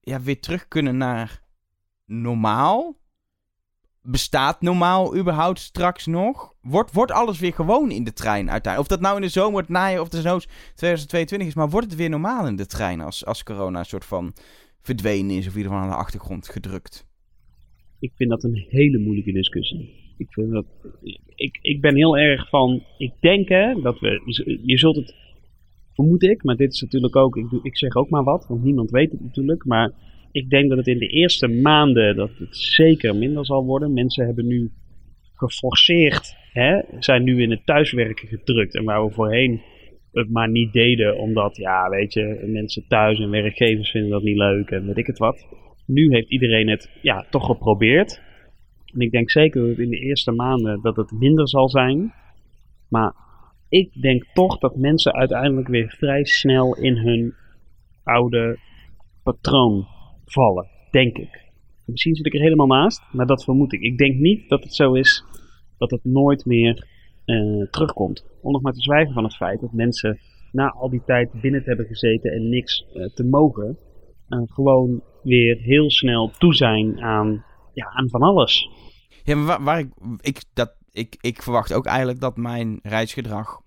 [0.00, 1.40] ja, weer terug kunnen naar
[2.06, 2.98] normaal.
[4.02, 6.52] bestaat normaal überhaupt straks nog?
[6.60, 8.78] Wordt, wordt alles weer gewoon in de trein uiteindelijk?
[8.78, 11.86] Of dat nou in de zomer, het najaar of de zomer 2022 is, maar wordt
[11.86, 14.34] het weer normaal in de trein als, als corona een soort van
[14.82, 17.08] verdwenen is of in ieder geval aan de achtergrond gedrukt?
[18.00, 19.90] Ik vind dat een hele moeilijke discussie.
[20.16, 20.66] Ik, vind dat,
[21.34, 22.82] ik, ik ben heel erg van.
[22.98, 24.22] Ik denk hè, dat we.
[24.62, 25.14] Je zult het.
[25.94, 27.36] Vermoed ik, maar dit is natuurlijk ook.
[27.36, 29.64] Ik, ik zeg ook maar wat, want niemand weet het natuurlijk.
[29.64, 29.92] Maar
[30.32, 32.16] ik denk dat het in de eerste maanden.
[32.16, 33.92] dat het zeker minder zal worden.
[33.92, 34.70] Mensen hebben nu
[35.34, 36.36] geforceerd.
[36.52, 38.74] Hè, zijn nu in het thuiswerken gedrukt.
[38.74, 39.60] En waar we voorheen
[40.12, 44.36] het maar niet deden, omdat, ja, weet je, mensen thuis en werkgevers vinden dat niet
[44.36, 45.46] leuk en weet ik het wat.
[45.92, 48.22] Nu heeft iedereen het ja, toch geprobeerd.
[48.86, 52.12] En ik denk zeker dat in de eerste maanden dat het minder zal zijn.
[52.88, 53.14] Maar
[53.68, 57.34] ik denk toch dat mensen uiteindelijk weer vrij snel in hun
[58.02, 58.58] oude
[59.22, 59.86] patroon
[60.24, 60.66] vallen.
[60.90, 61.48] Denk ik.
[61.86, 63.80] Misschien zit ik er helemaal naast, maar dat vermoed ik.
[63.80, 65.24] Ik denk niet dat het zo is
[65.78, 66.86] dat het nooit meer
[67.26, 68.26] uh, terugkomt.
[68.42, 70.18] Om nog maar te zwijgen van het feit dat mensen
[70.52, 73.78] na al die tijd binnen te hebben gezeten en niks uh, te mogen,
[74.28, 78.68] gewoon weer heel snel toe zijn aan, ja, aan van alles.
[79.24, 83.60] Ja, maar waar, ik, ik, dat, ik, ik verwacht ook eigenlijk dat mijn reisgedrag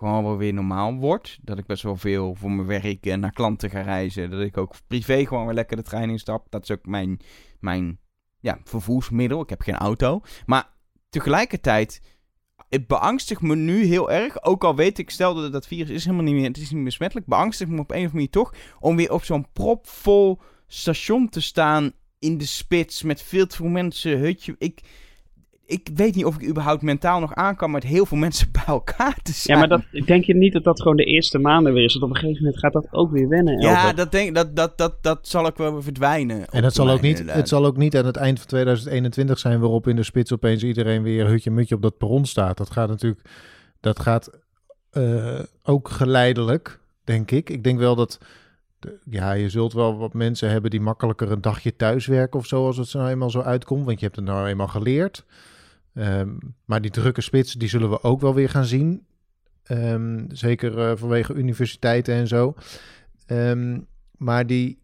[0.00, 1.38] gewoon wel weer normaal wordt.
[1.42, 4.30] Dat ik best wel veel voor mijn werk en naar klanten ga reizen.
[4.30, 6.46] Dat ik ook privé gewoon weer lekker de trein instap.
[6.50, 7.20] Dat is ook mijn,
[7.60, 7.98] mijn
[8.40, 9.40] ja, vervoersmiddel.
[9.40, 10.20] Ik heb geen auto.
[10.46, 10.68] Maar
[11.10, 12.18] tegelijkertijd
[12.68, 14.42] het beangstigt me nu heel erg.
[14.42, 16.84] Ook al weet ik, stel dat dat virus is helemaal niet meer, het is niet
[16.84, 17.26] besmettelijk.
[17.26, 20.40] Beangstigt me op een of andere manier toch om weer op zo'n propvol
[20.72, 24.18] station te staan in de spits met veel te veel mensen.
[24.18, 24.54] Hutje.
[24.58, 24.80] Ik,
[25.66, 28.64] ik weet niet of ik überhaupt mentaal nog aan kan met heel veel mensen bij
[28.66, 29.58] elkaar te zijn.
[29.58, 31.92] Ja, maar dat, denk je niet dat dat gewoon de eerste maanden weer is?
[31.92, 33.60] Want op een gegeven moment gaat dat ook weer wennen.
[33.60, 36.46] Ja, dat, denk, dat, dat, dat, dat zal ook wel weer verdwijnen.
[36.46, 39.60] En het zal, ook niet, het zal ook niet aan het eind van 2021 zijn
[39.60, 42.56] waarop in de spits opeens iedereen weer hutje-mutje op dat perron staat.
[42.56, 43.28] Dat gaat natuurlijk,
[43.80, 44.30] dat gaat
[44.92, 47.50] uh, ook geleidelijk, denk ik.
[47.50, 48.18] Ik denk wel dat
[49.04, 52.76] ja, je zult wel wat mensen hebben die makkelijker een dagje thuiswerken of zo, als
[52.76, 53.84] het nou eenmaal zo uitkomt.
[53.84, 55.24] Want je hebt het nou eenmaal geleerd.
[55.94, 59.06] Um, maar die drukke spits, die zullen we ook wel weer gaan zien.
[59.68, 62.54] Um, zeker uh, vanwege universiteiten en zo.
[63.26, 64.78] Um, maar die,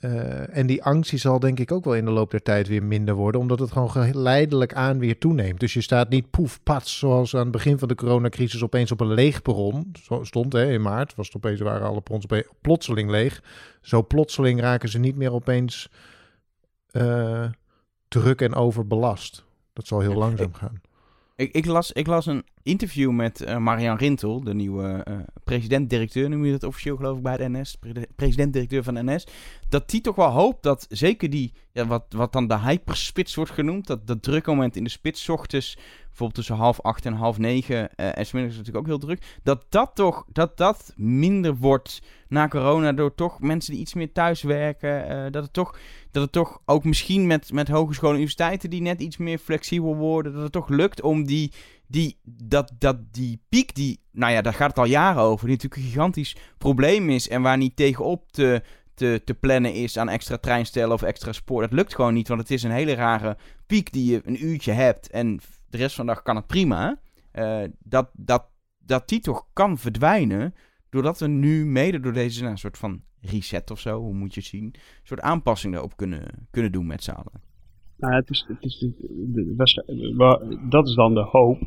[0.00, 2.68] uh, en die angst die zal denk ik ook wel in de loop der tijd
[2.68, 5.60] weer minder worden, omdat het gewoon geleidelijk aan weer toeneemt.
[5.60, 9.00] Dus je staat niet poef, pats, zoals aan het begin van de coronacrisis opeens op
[9.00, 9.92] een leeg perron.
[10.02, 12.26] Zo stond hè, in maart, was het opeens, waren alle perrons
[12.60, 13.42] plotseling leeg.
[13.80, 15.90] Zo plotseling raken ze niet meer opeens
[16.92, 17.46] uh,
[18.08, 19.44] druk en overbelast.
[19.72, 20.80] Dat zal heel langzaam gaan.
[21.36, 26.28] Ik, ik, las, ik las een interview met uh, Marian Rintel, de nieuwe uh, president-directeur,
[26.28, 27.76] noem je dat officieel geloof ik bij de NS,
[28.16, 29.26] president-directeur van NS.
[29.68, 33.50] Dat die toch wel hoopt dat zeker die, ja, wat, wat dan de hyperspits wordt
[33.50, 35.76] genoemd, dat dat drukke moment in de spits ochtends
[36.06, 39.38] bijvoorbeeld tussen half acht en half negen, uh, en smiddags is natuurlijk ook heel druk,
[39.42, 44.12] dat dat toch, dat dat minder wordt na corona door toch mensen die iets meer
[44.12, 45.78] thuis werken, dat het toch,
[46.10, 49.96] dat het toch ook misschien met, met hogescholen en universiteiten die net iets meer flexibel
[49.96, 51.52] worden, dat het toch lukt om die,
[51.88, 55.54] die, dat, dat die piek die, nou ja, daar gaat het al jaren over, die
[55.54, 58.62] natuurlijk een gigantisch probleem is en waar niet tegenop te,
[58.94, 61.60] te, te plannen is aan extra treinstellen of extra spoor.
[61.60, 64.72] Dat lukt gewoon niet, want het is een hele rare piek die je een uurtje
[64.72, 67.00] hebt en de rest van de dag kan het prima.
[67.32, 68.46] Uh, dat, dat,
[68.78, 70.54] dat die toch kan verdwijnen.
[70.90, 74.40] Doordat we nu mede door deze nou, soort van reset of zo, hoe moet je
[74.40, 77.40] het zien, een soort aanpassing daarop kunnen, kunnen doen met z'n allen.
[77.96, 78.86] Nou, het is, het is,
[80.70, 81.58] dat is dan de hoop.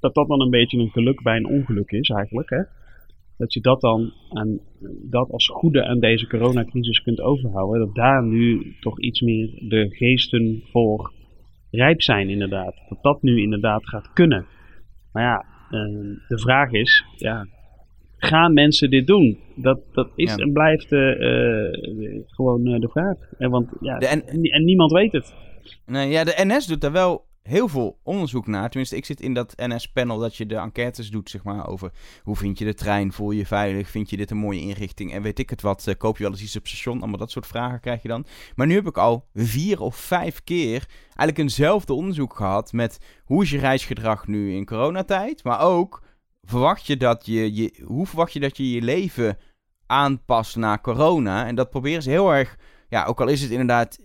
[0.00, 2.50] Dat dat dan een beetje een geluk bij een ongeluk is eigenlijk.
[2.50, 2.62] Hè?
[3.36, 4.58] Dat je dat dan aan,
[5.10, 7.86] dat als goede aan deze coronacrisis kunt overhouden.
[7.86, 11.12] Dat daar nu toch iets meer de geesten voor
[11.70, 12.74] rijp zijn inderdaad.
[12.88, 14.46] Dat dat nu inderdaad gaat kunnen.
[15.12, 17.46] Maar ja, uh, de vraag is, ja,
[18.16, 19.38] gaan mensen dit doen?
[19.54, 23.16] Dat, dat is en blijft uh, uh, gewoon de vraag.
[23.38, 25.34] En, want, ja, en, en, niemand weet het.
[25.86, 28.68] Nee, ja, de NS doet daar wel heel veel onderzoek naar.
[28.68, 32.36] Tenminste, ik zit in dat NS-panel dat je de enquêtes doet, zeg maar, over hoe
[32.36, 35.38] vind je de trein, voel je veilig, vind je dit een mooie inrichting en weet
[35.38, 37.80] ik het wat, uh, koop je wel eens iets op station, allemaal dat soort vragen
[37.80, 38.26] krijg je dan.
[38.54, 43.42] Maar nu heb ik al vier of vijf keer eigenlijk eenzelfde onderzoek gehad met hoe
[43.42, 46.02] is je reisgedrag nu in coronatijd, maar ook
[46.42, 49.38] verwacht je dat je, je hoe verwacht je dat je je leven
[49.86, 52.56] aanpast na corona en dat proberen ze heel erg,
[52.88, 53.98] ja, ook al is het inderdaad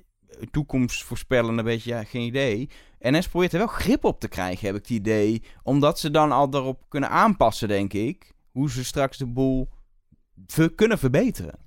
[0.51, 2.69] toekomst voorspellen, een beetje, ja, geen idee.
[3.11, 5.41] NS probeert er wel grip op te krijgen, heb ik het idee.
[5.63, 8.33] Omdat ze dan al daarop kunnen aanpassen, denk ik.
[8.51, 9.67] Hoe ze straks de boel
[10.75, 11.59] kunnen verbeteren.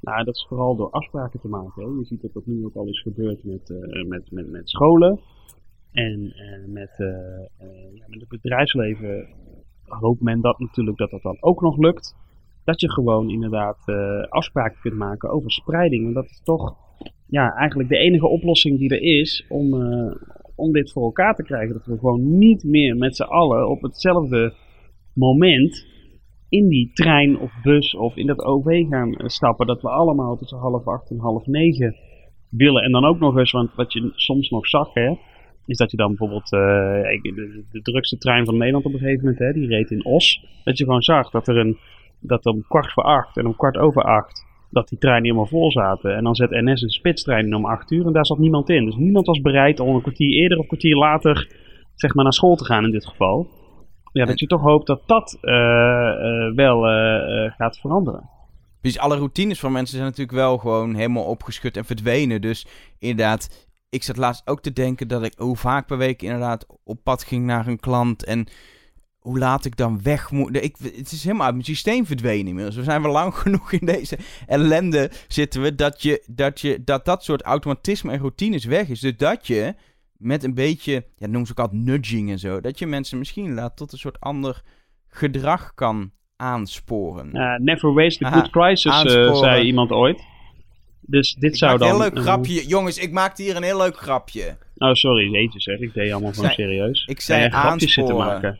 [0.00, 1.98] Nou, dat is vooral door afspraken te maken.
[1.98, 5.20] Je ziet dat dat nu ook al is gebeurd met, uh, met, met, met scholen.
[5.92, 6.34] En
[6.66, 6.90] met,
[7.94, 9.28] ja, met het bedrijfsleven
[9.84, 12.16] hoopt men dat natuurlijk dat dat dan ook nog lukt.
[12.64, 13.84] Dat je gewoon inderdaad
[14.28, 16.06] afspraken kunt maken over spreiding.
[16.06, 16.76] En dat is toch
[17.26, 19.74] ja, eigenlijk de enige oplossing die er is om,
[20.60, 21.72] om dit voor elkaar te krijgen.
[21.72, 24.54] Dat we gewoon niet meer met z'n allen op hetzelfde
[25.14, 25.86] moment
[26.48, 29.66] in die trein of bus of in dat OV gaan eh, stappen.
[29.66, 31.96] Dat we allemaal tussen half acht en half negen
[32.50, 32.82] willen.
[32.82, 35.14] En dan ook nog eens, want wat je soms nog zag, hè,
[35.66, 36.60] is dat je dan bijvoorbeeld uh,
[37.22, 40.44] de, de, drukste trein van Nederland op een gegeven moment, hè, die reed in Os.
[40.64, 41.78] Dat je gewoon zag dat er een
[42.20, 45.72] dat om kwart voor acht en om kwart over acht dat die treinen helemaal vol
[45.72, 46.16] zaten.
[46.16, 48.84] En dan zet NS een spitstrein in om acht uur en daar zat niemand in.
[48.84, 51.48] Dus niemand was bereid om een kwartier eerder of een kwartier later
[52.00, 53.48] zeg maar, naar school te gaan in dit geval.
[54.12, 58.28] Ja, dat je toch hoopt dat dat uh, uh, wel uh, gaat veranderen.
[58.80, 62.40] Dus alle routines van mensen zijn natuurlijk wel gewoon helemaal opgeschud en verdwenen.
[62.40, 62.66] Dus
[62.98, 67.04] inderdaad, ik zat laatst ook te denken dat ik hoe vaak per week inderdaad op
[67.04, 68.24] pad ging naar een klant.
[68.24, 68.46] En
[69.20, 70.56] hoe laat ik dan weg moet.
[70.62, 72.76] Ik, het is helemaal uit mijn systeem verdwenen inmiddels.
[72.76, 77.04] We zijn wel lang genoeg in deze ellende zitten we dat, je, dat, je, dat
[77.04, 79.00] dat soort automatisme en routines weg is.
[79.00, 79.74] Dus dat je
[80.16, 83.54] met een beetje, ja, noem ze ook altijd nudging en zo, dat je mensen misschien
[83.54, 84.62] laat tot een soort ander
[85.08, 87.36] gedrag kan aansporen.
[87.36, 90.22] Uh, never waste a good crisis, uh, zei iemand ooit.
[91.00, 91.88] Dus dit zou dan...
[91.88, 92.66] Een heel leuk grapje.
[92.66, 94.56] Jongens, ik maakte hier een heel leuk grapje.
[94.76, 95.78] Oh, sorry, jeetje zeg.
[95.78, 97.04] Ik deed allemaal van serieus.
[97.06, 98.58] Ik zei grapjes zitten maken.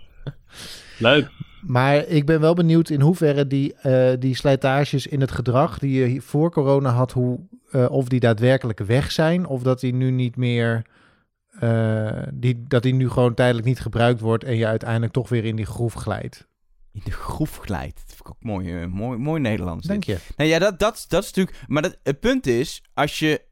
[0.99, 1.31] Leuk.
[1.61, 6.13] Maar ik ben wel benieuwd in hoeverre die, uh, die slijtages in het gedrag die
[6.13, 7.41] je voor corona had, hoe,
[7.73, 9.47] uh, of die daadwerkelijk weg zijn.
[9.47, 10.87] Of dat die nu niet meer
[11.63, 15.45] uh, die, dat die nu gewoon tijdelijk niet gebruikt wordt en je uiteindelijk toch weer
[15.45, 16.49] in die groef glijdt.
[16.93, 17.97] In de groef glijdt.
[17.97, 19.87] Dat vind ik ook mooi, mooi, mooi Nederlands.
[19.87, 20.19] Denk je?
[20.37, 21.65] Nou ja, dat, dat, dat is natuurlijk.
[21.69, 23.49] Maar dat, het punt is, als je.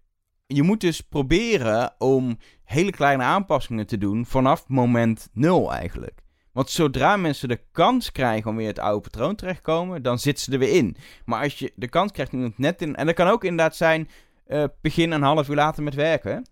[0.46, 6.22] Je moet dus proberen om hele kleine aanpassingen te doen vanaf moment nul eigenlijk.
[6.58, 10.52] Want zodra mensen de kans krijgen om weer het oude patroon terechtkomen, dan zitten ze
[10.52, 10.96] er weer in.
[11.24, 12.96] Maar als je de kans krijgt om het net in.
[12.96, 14.08] En dat kan ook inderdaad zijn.
[14.46, 16.48] Uh, begin een half uur later met werken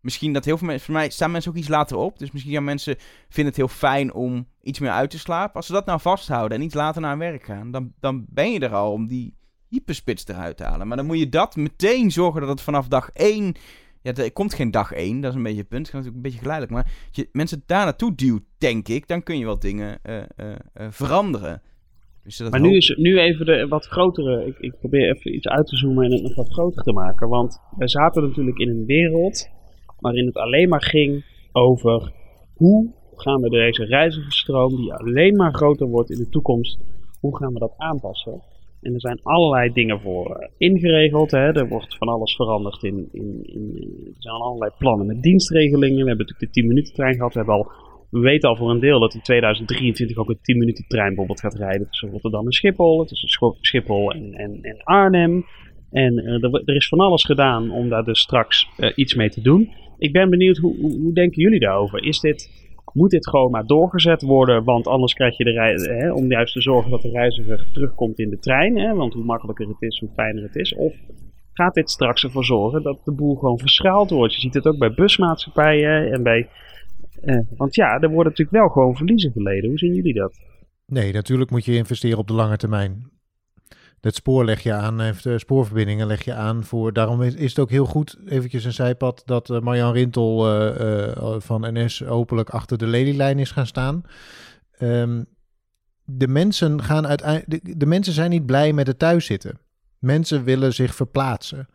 [0.00, 2.18] misschien dat heel veel mensen, voor mij staan mensen ook iets later op.
[2.18, 2.96] Dus misschien gaan mensen
[3.28, 5.54] vinden het heel fijn om iets meer uit te slapen.
[5.54, 8.60] Als ze dat nou vasthouden en iets later naar werk gaan, dan, dan ben je
[8.60, 9.36] er al om die
[9.68, 10.88] hyperspits eruit te halen.
[10.88, 13.54] Maar dan moet je dat meteen zorgen dat het vanaf dag 1.
[14.04, 15.86] Ja, er komt geen dag 1, dat is een beetje het punt.
[15.86, 16.72] Het gaat natuurlijk een beetje geleidelijk.
[16.72, 20.16] Maar als je mensen daar naartoe duwt, denk ik, dan kun je wat dingen uh,
[20.16, 21.62] uh, uh, veranderen.
[22.24, 24.46] Dus maar nu is nu even de wat grotere.
[24.46, 27.28] Ik, ik probeer even iets uit te zoomen en het nog wat groter te maken.
[27.28, 29.48] Want we zaten natuurlijk in een wereld
[29.98, 32.12] waarin het alleen maar ging over
[32.54, 36.78] hoe gaan we deze reizigersstroom, die alleen maar groter wordt in de toekomst,
[37.20, 38.42] hoe gaan we dat aanpassen?
[38.84, 41.30] En er zijn allerlei dingen voor uh, ingeregeld.
[41.30, 41.52] Hè.
[41.52, 42.82] Er wordt van alles veranderd.
[42.82, 46.02] In, in, in, er zijn allerlei plannen met dienstregelingen.
[46.02, 47.34] We hebben natuurlijk de 10 minuten trein gehad.
[47.34, 51.40] We, weten al voor een deel dat in 2023 ook een 10 minuten trein bijvoorbeeld
[51.40, 53.04] gaat rijden tussen Rotterdam en Schiphol.
[53.04, 55.44] Tussen Schiphol en, en, en Arnhem.
[55.90, 59.40] En uh, er, er, is van alles gedaan om daar dus straks iets mee te
[59.40, 62.04] doen ik ben benieuwd, hoe, hoe, denken jullie daarover?
[62.04, 62.63] Is dit,
[62.94, 64.64] moet dit gewoon maar doorgezet worden?
[64.64, 68.18] Want anders krijg je de reis, hè, om juist te zorgen dat de reiziger terugkomt
[68.18, 68.78] in de trein.
[68.78, 70.74] Hè, want hoe makkelijker het is, hoe fijner het is.
[70.74, 70.94] Of
[71.52, 74.34] gaat dit straks ervoor zorgen dat de boel gewoon verschaald wordt?
[74.34, 76.48] Je ziet het ook bij busmaatschappijen en bij...
[77.20, 79.68] Eh, want ja, er worden natuurlijk wel gewoon verliezen geleden.
[79.68, 80.38] Hoe zien jullie dat?
[80.86, 83.12] Nee, natuurlijk moet je investeren op de lange termijn.
[84.04, 86.92] Het spoor leg je aan, heeft uh, spoorverbindingen leg je aan voor.
[86.92, 91.60] Daarom is, het ook heel goed, eventjes een zijpad, dat uh, Marjan Rintel uh, van
[91.72, 94.02] NS openlijk achter de lelielijn is gaan staan.
[94.80, 95.26] Um,
[96.04, 97.80] de mensen gaan uiteindelijk.
[97.80, 99.58] De, mensen zijn niet blij met het thuiszitten.
[99.98, 101.68] Mensen willen zich verplaatsen.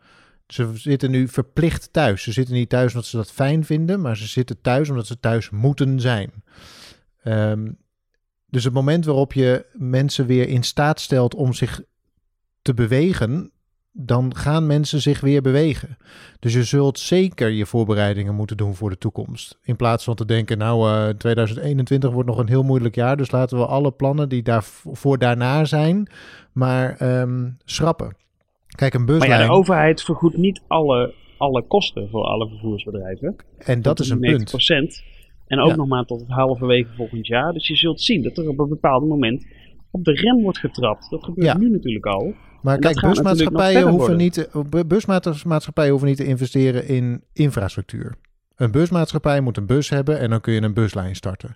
[0.46, 2.22] Ze zitten nu verplicht thuis.
[2.22, 5.20] Ze zitten niet thuis omdat ze dat fijn vinden, maar ze zitten thuis omdat ze
[5.20, 6.32] thuis moeten zijn.
[7.24, 7.78] Um,
[8.46, 11.80] dus het moment waarop je mensen weer in staat stelt om zich
[12.62, 13.52] te bewegen,
[13.92, 15.96] dan gaan mensen zich weer bewegen.
[16.38, 19.58] Dus je zult zeker je voorbereidingen moeten doen voor de toekomst.
[19.62, 23.16] In plaats van te denken, nou, uh, eh, 2021 wordt nog een heel moeilijk jaar,
[23.16, 26.10] dus laten we alle plannen die daarvoor daarna zijn,
[26.52, 28.16] maar um, schrappen.
[28.66, 29.30] Kijk, een buslijn...
[29.30, 33.36] Maar ja, de overheid vergoedt niet alle, alle kosten voor alle vervoersbedrijven.
[33.58, 34.20] En dat, is een 90%.
[34.20, 35.02] punt.
[35.46, 37.52] En ook nog maar tot het halverwege volgend jaar.
[37.52, 39.46] Dus je zult zien dat er op een bepaald moment
[39.90, 41.10] op de rem wordt getrapt.
[41.10, 42.34] Dat gebeurt nu natuurlijk al.
[42.62, 44.48] Maar kijk, busmaatschappijen hoeven, niet,
[44.86, 48.14] busmaatschappijen hoeven niet te investeren in infrastructuur.
[48.56, 51.54] Een busmaatschappij moet een bus hebben en dan kun je een buslijn starten.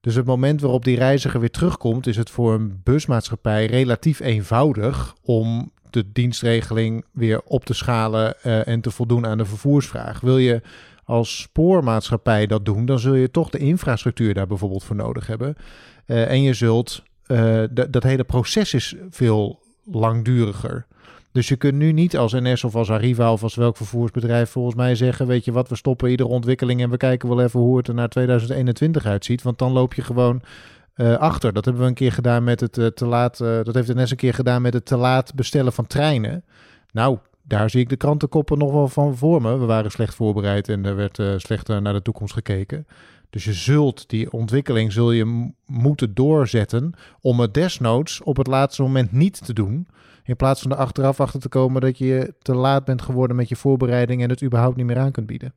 [0.00, 5.14] Dus het moment waarop die reiziger weer terugkomt, is het voor een busmaatschappij relatief eenvoudig
[5.22, 10.20] om de dienstregeling weer op te schalen uh, en te voldoen aan de vervoersvraag.
[10.20, 10.62] Wil je
[11.04, 15.54] als spoormaatschappij dat doen, dan zul je toch de infrastructuur daar bijvoorbeeld voor nodig hebben.
[16.06, 20.86] Uh, en je zult, uh, dat hele proces is veel langduriger.
[21.32, 24.74] Dus je kunt nu niet als NS of als Arriva of als welk vervoersbedrijf volgens
[24.74, 27.76] mij zeggen: Weet je wat, we stoppen iedere ontwikkeling en we kijken wel even hoe
[27.76, 29.42] het er naar 2021 uitziet.
[29.42, 30.42] Want dan loop je gewoon
[30.96, 31.52] uh, achter.
[31.52, 33.38] Dat hebben we een keer gedaan met het uh, te laat.
[33.38, 36.44] Dat heeft NS een keer gedaan met het te laat bestellen van treinen.
[36.92, 39.58] Nou, daar zie ik de krantenkoppen nog wel van voor me.
[39.58, 42.86] We waren slecht voorbereid en er werd slecht naar de toekomst gekeken.
[43.30, 48.82] Dus je zult die ontwikkeling zul je moeten doorzetten om het desnoods op het laatste
[48.82, 49.88] moment niet te doen.
[50.24, 53.48] In plaats van er achteraf achter te komen dat je te laat bent geworden met
[53.48, 55.54] je voorbereiding en het überhaupt niet meer aan kunt bieden.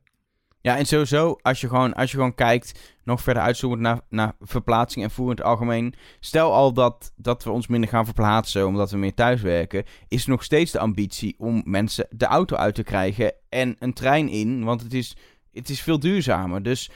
[0.64, 4.34] Ja, en sowieso, als je gewoon, als je gewoon kijkt, nog verder uitzoomend naar, naar
[4.40, 5.94] verplaatsing en voer in het algemeen.
[6.20, 9.84] Stel al dat, dat we ons minder gaan verplaatsen omdat we meer thuiswerken.
[10.08, 14.28] Is nog steeds de ambitie om mensen de auto uit te krijgen en een trein
[14.28, 14.64] in.
[14.64, 15.16] Want het is,
[15.52, 16.62] het is veel duurzamer.
[16.62, 16.90] Dus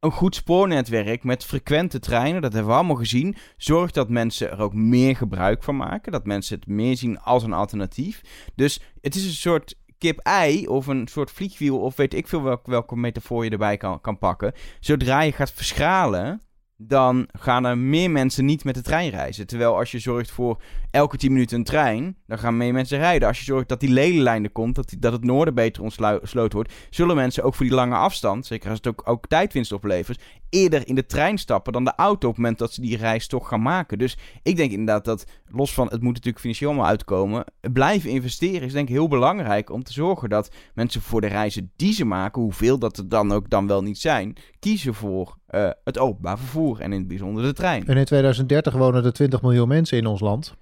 [0.00, 4.60] een goed spoornetwerk met frequente treinen, dat hebben we allemaal gezien, zorgt dat mensen er
[4.60, 6.12] ook meer gebruik van maken.
[6.12, 8.20] Dat mensen het meer zien als een alternatief.
[8.54, 12.96] Dus het is een soort kip-ei of een soort vliegwiel of weet ik veel welke,
[12.96, 14.52] metafoor je erbij kan, kan pakken.
[14.80, 16.40] Zodra je gaat verschralen,
[16.76, 19.46] dan gaan er meer mensen niet met de trein reizen.
[19.46, 23.28] Terwijl als je zorgt voor elke 10 minuten een trein, dan gaan meer mensen rijden.
[23.28, 26.72] Als je zorgt dat die ledenlijn er komt, dat, dat het noorden beter ontsloten wordt,
[26.90, 30.88] zullen mensen ook voor die lange afstand, zeker als het ook, ook tijdwinst oplevert, eerder
[30.88, 33.48] in de trein stappen dan de auto op het moment dat ze die reis toch
[33.48, 33.98] gaan maken.
[33.98, 38.62] Dus ik denk inderdaad dat, los van het moet natuurlijk financieel maar uitkomen, blijven investeren
[38.62, 42.04] is denk ik heel belangrijk om te zorgen dat mensen voor de reizen die ze
[42.04, 46.38] maken, hoeveel dat er dan ook dan wel niet zijn, kiezen voor uh, het openbaar
[46.38, 47.86] vervoer en in het bijzonder de trein.
[47.86, 50.54] En in 2030 wonen er 20 miljoen mensen in ons land.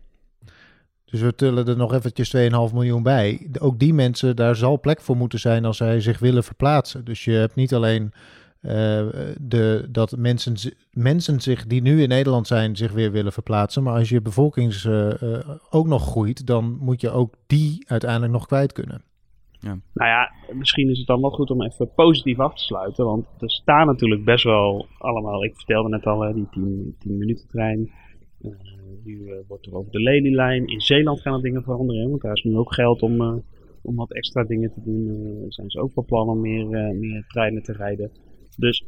[1.05, 3.51] Dus we tillen er nog eventjes 2,5 miljoen bij.
[3.61, 7.05] Ook die mensen, daar zal plek voor moeten zijn als zij zich willen verplaatsen.
[7.05, 8.13] Dus je hebt niet alleen
[8.61, 8.71] uh,
[9.41, 10.55] de, dat mensen,
[10.91, 13.83] mensen zich, die nu in Nederland zijn, zich weer willen verplaatsen.
[13.83, 15.11] Maar als je bevolkings uh,
[15.71, 19.03] ook nog groeit, dan moet je ook die uiteindelijk nog kwijt kunnen.
[19.95, 23.05] Nou ja, misschien is het dan wel goed om even positief af te sluiten.
[23.05, 27.49] Want er staan natuurlijk best wel allemaal, ik vertelde net al, die 10, 10 minuten
[27.49, 27.91] trein.
[28.41, 28.51] Uh,
[29.05, 30.67] nu uh, wordt er over de lelielijn.
[30.67, 33.35] In Zeeland gaan er dingen veranderen, want daar is nu ook geld om, uh,
[33.83, 35.45] om wat extra dingen te doen.
[35.49, 38.11] Zijn ze ook van plan om meer, meer treinen te rijden.
[38.57, 38.85] Dus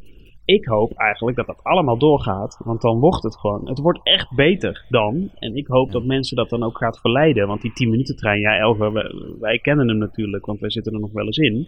[0.47, 2.59] ik hoop eigenlijk dat dat allemaal doorgaat.
[2.63, 3.67] Want dan wordt het gewoon.
[3.67, 5.31] Het wordt echt beter dan.
[5.35, 7.47] En ik hoop dat mensen dat dan ook gaat verleiden.
[7.47, 10.45] Want die 10 minuten trein, ja, Elger, wij, wij, kennen hem natuurlijk.
[10.45, 11.67] Want wij zitten er nog wel eens in.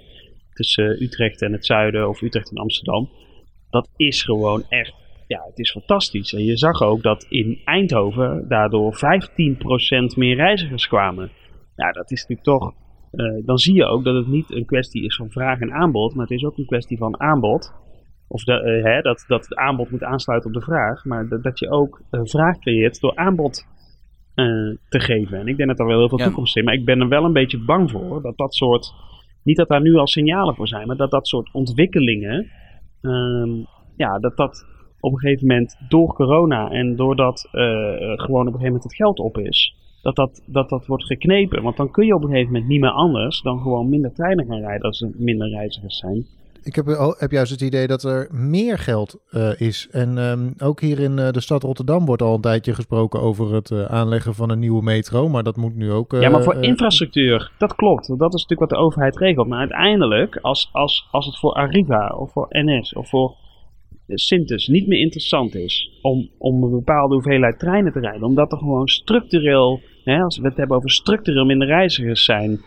[0.54, 3.10] Tussen Utrecht en het zuiden of Utrecht en Amsterdam.
[3.70, 4.94] Dat is gewoon echt.
[5.28, 6.34] Ja, het is fantastisch.
[6.34, 9.00] En je zag ook dat in Eindhoven daardoor 15%
[10.16, 11.32] meer reizigers kwamen.
[11.76, 12.74] Ja, dat is natuurlijk toch.
[13.12, 16.16] Uh, dan zie je ook dat het niet een kwestie is van vraag en aanbod.
[16.16, 17.88] Maar het is ook een kwestie van aanbod.
[18.32, 21.06] Of de, uh, hè, dat, dat het aanbod moet aansluiten op de vraag.
[21.06, 23.68] Maar dat, dat je ook een vraag creëert door aanbod
[24.36, 25.40] uh, te geven.
[25.40, 26.26] En ik denk dat er wel heel veel ja.
[26.26, 26.64] toekomst in.
[26.64, 28.94] Maar ik ben er wel een beetje bang voor dat dat soort.
[29.44, 32.48] Niet dat daar nu al signalen voor zijn, maar dat dat soort ontwikkelingen.
[33.02, 33.66] Um,
[33.96, 34.66] ja, dat dat
[35.00, 37.62] op een gegeven moment door corona en doordat uh,
[38.16, 39.76] gewoon op een gegeven moment het geld op is.
[40.02, 41.64] Dat dat, dat dat wordt geknepen.
[41.64, 44.46] Want dan kun je op een gegeven moment niet meer anders dan gewoon minder treinen
[44.46, 46.26] gaan rijden als er minder reizigers zijn.
[46.64, 49.88] Ik heb, heb juist het idee dat er meer geld uh, is.
[49.92, 53.54] En um, ook hier in uh, de stad Rotterdam wordt al een tijdje gesproken over
[53.54, 55.30] het uh, aanleggen van een nieuwe metro.
[55.30, 56.12] Maar dat moet nu ook.
[56.12, 58.08] ja, maar voor infrastructuur, dat klopt.
[58.08, 59.48] Dat is natuurlijk wat de overheid regelt.
[59.48, 63.36] Maar uiteindelijk, als, als, als het voor Arriva of voor NS of voor
[64.18, 68.58] Sintes niet meer interessant is om, om een bepaalde hoeveelheid treinen te rijden, omdat er
[68.58, 72.62] gewoon structureel, hè, als we het hebben over structureel minder reizigers zijn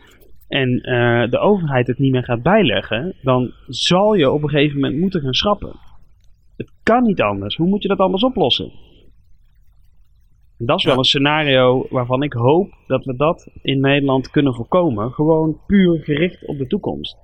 [0.53, 4.81] en uh, de overheid het niet meer gaat bijleggen, dan zal je op een gegeven
[4.81, 5.77] moment moeten gaan schrappen.
[6.57, 7.57] Het kan niet anders.
[7.57, 8.73] Hoe moet je dat anders oplossen?
[10.59, 14.55] En dat is wel een scenario waarvan ik hoop dat we dat in Nederland kunnen
[14.55, 15.13] voorkomen.
[15.13, 17.17] Gewoon puur gericht op de toekomst.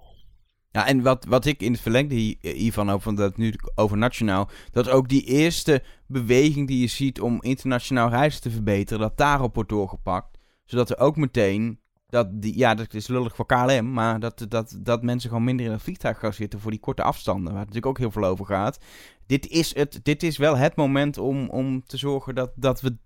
[0.71, 4.91] Ja, en wat, wat ik in het verlengde hiervan van dat nu over nationaal, dat
[4.91, 9.71] ook die eerste beweging die je ziet om internationaal reizen te verbeteren, dat daarop wordt
[9.71, 10.39] doorgepakt.
[10.65, 14.79] Zodat er ook meteen dat die, ja, dat is lullig voor KLM, maar dat, dat,
[14.83, 17.75] dat mensen gewoon minder in het vliegtuig gaan zitten voor die korte afstanden, waar het
[17.75, 18.81] natuurlijk ook heel veel over gaat.
[19.27, 22.97] Dit is, het, dit is wel het moment om, om te zorgen dat, dat we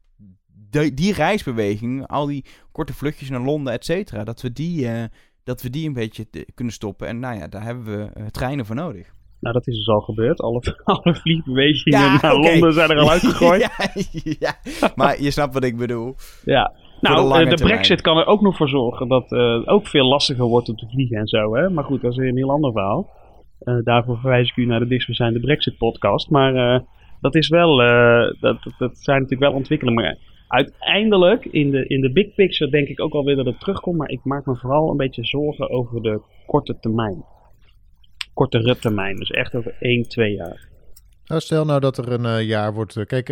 [0.70, 5.04] de, die reisbeweging, al die korte vluchtjes naar Londen, et cetera, dat we die, uh,
[5.44, 7.08] dat we die een beetje te, kunnen stoppen.
[7.08, 9.12] En nou ja, daar hebben we uh, treinen voor nodig.
[9.40, 10.40] Nou, dat is dus al gebeurd.
[10.40, 12.50] Alle, alle vliegbewegingen ja, naar okay.
[12.50, 13.60] Londen zijn er al uitgegooid.
[13.60, 16.14] ja, ja, maar je snapt wat ik bedoel.
[16.44, 16.72] Ja,
[17.02, 20.06] nou, de, de brexit kan er ook nog voor zorgen dat het uh, ook veel
[20.06, 21.54] lastiger wordt om te vliegen en zo.
[21.54, 21.70] Hè?
[21.70, 23.10] Maar goed, dat is een heel ander verhaal.
[23.84, 26.30] daarvoor verwijs ik u naar de dichtstbijzijnde Brexit podcast.
[26.30, 26.82] Maar
[27.20, 27.76] dat is wel,
[28.40, 30.02] dat, dat zijn natuurlijk wel ontwikkelingen.
[30.02, 30.16] Maar
[30.48, 33.96] uiteindelijk, in de, in de big picture, denk ik ook alweer dat het terugkomt.
[33.96, 37.24] Maar ik maak me vooral een beetje zorgen over de korte termijn.
[38.34, 40.68] Kortere termijn, dus echt over 1, 2 jaar.
[41.24, 43.06] Nou, stel nou dat er een jaar wordt.
[43.06, 43.28] Kijk,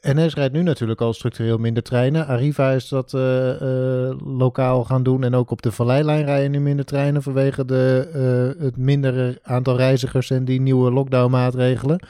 [0.00, 2.26] NS rijdt nu natuurlijk al structureel minder treinen.
[2.26, 5.24] Arriva is dat uh, uh, lokaal gaan doen.
[5.24, 10.30] En ook op de Valleilijn rijden nu minder treinen vanwege de, het mindere aantal reizigers
[10.30, 12.00] en die nieuwe lockdownmaatregelen.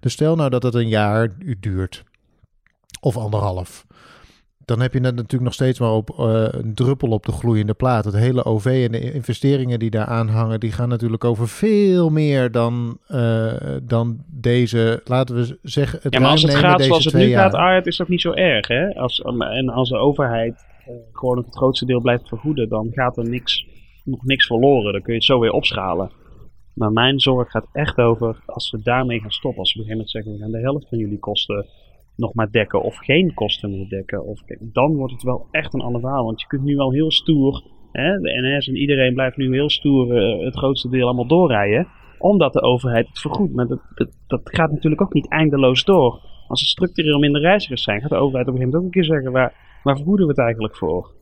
[0.00, 1.28] Dus stel nou dat het een jaar
[1.60, 2.04] duurt.
[3.00, 3.86] Of anderhalf
[4.68, 7.74] dan heb je het natuurlijk nog steeds maar op uh, een druppel op de gloeiende
[7.74, 8.04] plaat.
[8.04, 12.10] Het hele OV en de investeringen die daar aan hangen, die gaan natuurlijk over veel
[12.10, 13.52] meer dan, uh,
[13.82, 17.42] dan deze, laten we zeggen, het Ja, maar als het gaat zoals het nu jaar.
[17.42, 18.68] gaat, Aard, is dat niet zo erg.
[18.68, 18.94] Hè?
[18.94, 23.28] Als, en als de overheid uh, gewoon het grootste deel blijft vergoeden, dan gaat er
[23.28, 23.66] niks,
[24.04, 24.92] nog niks verloren.
[24.92, 26.10] Dan kun je het zo weer opschalen.
[26.74, 29.60] Maar mijn zorg gaat echt over als we daarmee gaan stoppen.
[29.60, 31.66] Als we beginnen met zeggen, we gaan de helft van jullie kosten
[32.18, 34.24] nog maar dekken of geen kosten meer dekken.
[34.24, 36.24] Of, dan wordt het wel echt een ander verhaal.
[36.24, 37.62] Want je kunt nu wel heel stoer,
[37.92, 41.86] hè, de NS en iedereen blijft nu heel stoer uh, het grootste deel allemaal doorrijden.
[42.18, 43.54] Omdat de overheid het vergoedt.
[43.54, 46.20] Maar dat, dat, dat, gaat natuurlijk ook niet eindeloos door.
[46.48, 49.02] Als er structureel minder reizigers zijn, gaat de overheid op een gegeven moment ook een
[49.02, 51.14] keer zeggen, waar, waar vergoeden we het eigenlijk voor?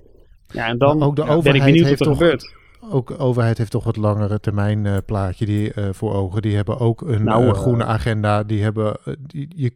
[0.46, 2.16] Ja, en dan ook de overheid ben ik benieuwd wat er toch...
[2.16, 6.42] gebeurt ook de overheid heeft toch het langere termijn uh, plaatje die, uh, voor ogen.
[6.42, 8.42] Die hebben ook een nou, groene agenda.
[8.42, 9.72] Die hebben, die, je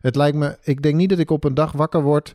[0.00, 2.32] het lijkt me, ik denk niet dat ik op een dag wakker word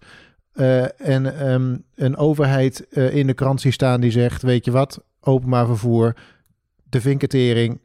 [0.55, 4.71] uh, en um, een overheid uh, in de krant zie staan die zegt: Weet je
[4.71, 6.15] wat, openbaar vervoer,
[6.89, 7.79] de vinketering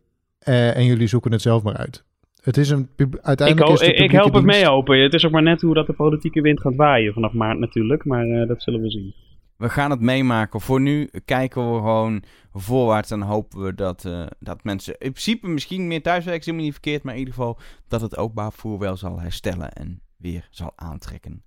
[0.49, 2.05] uh, en jullie zoeken het zelf maar uit.
[2.43, 2.89] Het is een
[3.23, 3.71] uiteindelijk.
[3.71, 5.03] Ik, is ik help het mee open.
[5.03, 8.05] Het is ook maar net hoe dat de politieke wind gaat waaien vanaf maart natuurlijk,
[8.05, 9.15] maar dat zullen we zien
[9.61, 10.61] we gaan het meemaken.
[10.61, 15.49] Voor nu kijken we gewoon voorwaarts en hopen we dat, uh, dat mensen in principe
[15.49, 17.59] misschien meer thuiswerken, is niet verkeerd, maar in ieder geval
[17.89, 21.43] dat het openbaar vervoer wel zal herstellen en weer zal aantrekken.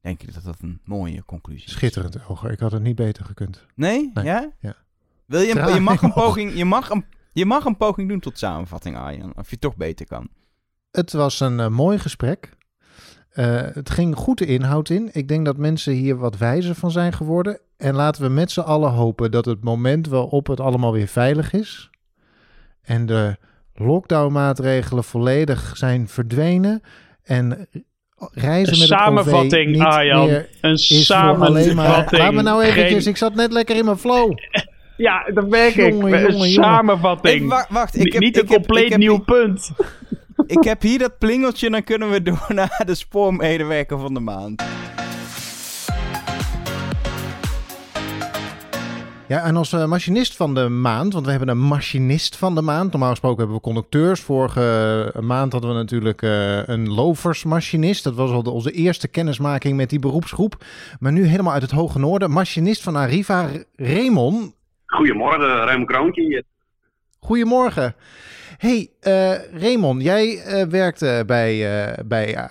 [0.00, 1.72] Denk je dat dat een mooie conclusie is?
[1.72, 2.50] Schitterend, Elger.
[2.50, 3.66] Ik had het niet beter gekund.
[3.74, 4.10] Nee?
[4.14, 4.52] Ja?
[4.60, 4.76] ja.
[5.26, 8.38] Wil je, je, mag een poging, je, mag een, je mag een poging doen tot
[8.38, 9.36] samenvatting, Arjen.
[9.36, 10.28] Of je toch beter kan.
[10.90, 12.56] Het was een uh, mooi gesprek.
[13.34, 15.10] Uh, het ging goed de inhoud in.
[15.12, 17.60] Ik denk dat mensen hier wat wijzer van zijn geworden.
[17.76, 21.52] En laten we met z'n allen hopen dat het moment waarop het allemaal weer veilig
[21.52, 21.90] is.
[22.82, 23.36] En de
[23.74, 26.82] lockdownmaatregelen volledig zijn verdwenen.
[27.22, 27.68] En
[28.32, 30.26] reizen met samenvatting, het OV niet Arjan.
[30.26, 31.74] meer een samenvatting.
[31.74, 33.12] Maar, laat me nou eventjes, Geen...
[33.12, 34.32] ik zat net lekker in mijn flow.
[34.96, 35.92] Ja, dat merk ik.
[35.92, 37.38] Jongen, een samenvatting.
[37.38, 39.72] Hey, wacht, wacht, ik heb, niet een compleet heb, nieuw punt
[40.46, 44.62] ik heb hier dat plingeltje, dan kunnen we door naar de spoormedewerker van de maand.
[49.26, 52.62] Ja, en als uh, machinist van de maand, want we hebben een machinist van de
[52.62, 52.90] maand.
[52.90, 54.20] Normaal gesproken hebben we conducteurs.
[54.20, 58.04] Vorige uh, maand hadden we natuurlijk uh, een loversmachinist.
[58.04, 60.64] Dat was al onze eerste kennismaking met die beroepsgroep.
[61.00, 62.30] Maar nu helemaal uit het hoge noorden.
[62.30, 64.54] Machinist van Arriva, Raymond.
[64.86, 66.42] Goedemorgen, Raymond Kroontje hier.
[67.24, 67.94] Goedemorgen
[68.58, 72.48] hey, uh, Raymond, jij uh, werkte bij, uh, bij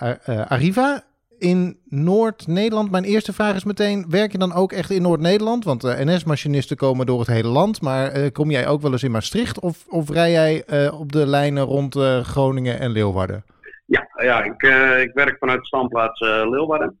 [0.48, 1.02] Arriva
[1.38, 2.90] in Noord-Nederland.
[2.90, 5.64] Mijn eerste vraag is meteen, werk je dan ook echt in Noord-Nederland?
[5.64, 9.60] Want NS-machinisten komen door het hele land, maar kom jij ook wel eens in Maastricht
[9.60, 13.44] of, of rij jij op de lijnen rond Groningen en Leeuwarden?
[13.86, 14.62] Ja, ja ik,
[15.08, 16.98] ik werk vanuit de standplaats Leeuwarden.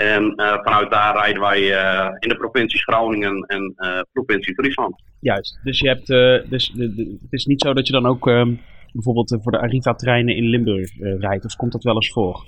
[0.00, 1.60] En vanuit daar rijden wij
[2.18, 3.74] in de provincies Groningen en
[4.12, 5.02] provincie Friesland.
[5.20, 5.60] Juist.
[5.62, 8.26] Dus je hebt, uh, dus de, de, het is niet zo dat je dan ook
[8.26, 8.46] uh,
[8.92, 12.46] bijvoorbeeld voor de Arriva-treinen in Limburg uh, rijdt, of komt dat wel eens voor?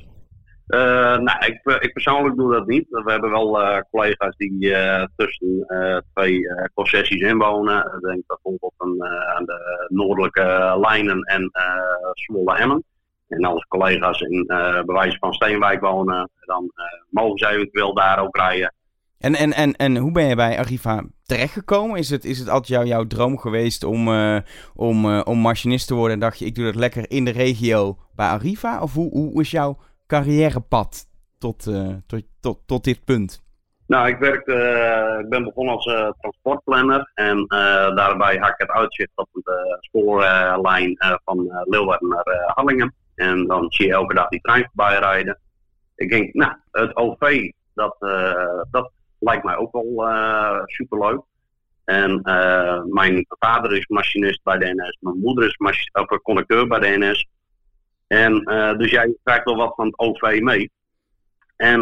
[0.67, 2.87] nou, ik, ik, persoonlijk doe dat niet.
[2.89, 4.75] We hebben wel collega's die
[5.17, 5.67] tussen
[6.15, 6.41] twee
[6.75, 7.77] concessies inwonen.
[7.79, 9.05] Ik denk bijvoorbeeld een,
[9.37, 11.51] aan de noordelijke lijnen en
[12.13, 12.85] Zwolle-Emmen.
[13.33, 14.45] En als collega's in
[14.87, 16.73] bewijs van Steenwijk wonen, dan
[17.11, 18.73] mogen zij eventueel daar ook rijden.
[19.23, 21.99] En, en, en, en hoe ben je bij Arriva terechtgekomen?
[21.99, 24.39] Is het, is het altijd jou, jouw droom geweest om, uh,
[24.75, 27.31] om, uh, om machinist te worden en dacht je, ik doe dat lekker in de
[27.31, 28.83] regio bij Arriva?
[28.83, 31.07] Of hoe, hoe is jouw carrièrepad
[31.39, 33.43] tot, uh, tot, tot, tot dit punt?
[33.87, 34.53] Nou, ik, werkte,
[35.23, 37.47] ik ben begonnen als transportplanner en
[37.95, 42.95] daarbij had ik het uitzicht op de spoorlijn van Leeuwarden naar Hallingen.
[43.15, 45.39] En dan zie je elke dag die trein voorbij rijden.
[45.97, 47.97] Ik denk, nou, het OV, dat,
[48.71, 51.21] dat lijkt mij ook wel uh, superleuk.
[51.85, 55.57] En uh, mijn vader is machinist bij de NS, mijn moeder is
[55.93, 57.29] of, conducteur bij de NS.
[58.07, 58.45] En
[58.79, 60.71] dus jij krijgt wel wat van het OV mee.
[61.57, 61.81] En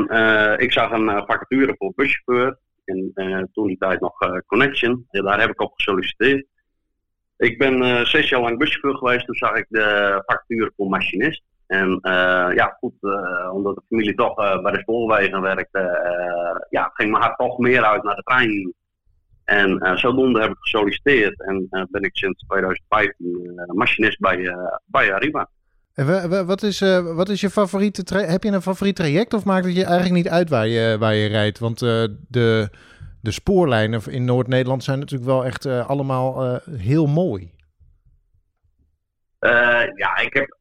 [0.58, 2.58] ik zag een vacature voor buschauffeur.
[2.84, 4.14] En toen die tijd nog
[4.46, 5.06] Connection.
[5.10, 6.46] Daar heb ik op gesolliciteerd.
[7.40, 9.26] Ik ben uh, zes jaar lang buschauffeur geweest.
[9.26, 11.42] Toen zag ik de factuur voor machinist.
[11.66, 15.80] En uh, ja, goed, uh, omdat de familie toch bij de spoorwegen werkte,
[16.70, 18.74] ja, ging mijn hart toch meer uit naar de trein.
[19.44, 25.48] En zodoende heb ik gesolliciteerd en ben ik sinds 2015 machinist bij, bij Arriva.
[25.94, 26.80] En wat is,
[27.14, 30.28] wat is je favoriete Heb je een favoriet traject of maakt het je eigenlijk niet
[30.28, 31.58] uit waar je, waar je rijdt?
[31.58, 31.78] Want
[32.28, 32.70] de
[33.22, 37.50] de spoorlijnen in Noord-Nederland zijn natuurlijk wel echt uh, allemaal uh, heel mooi.
[39.40, 40.58] Uh, ja, ik heb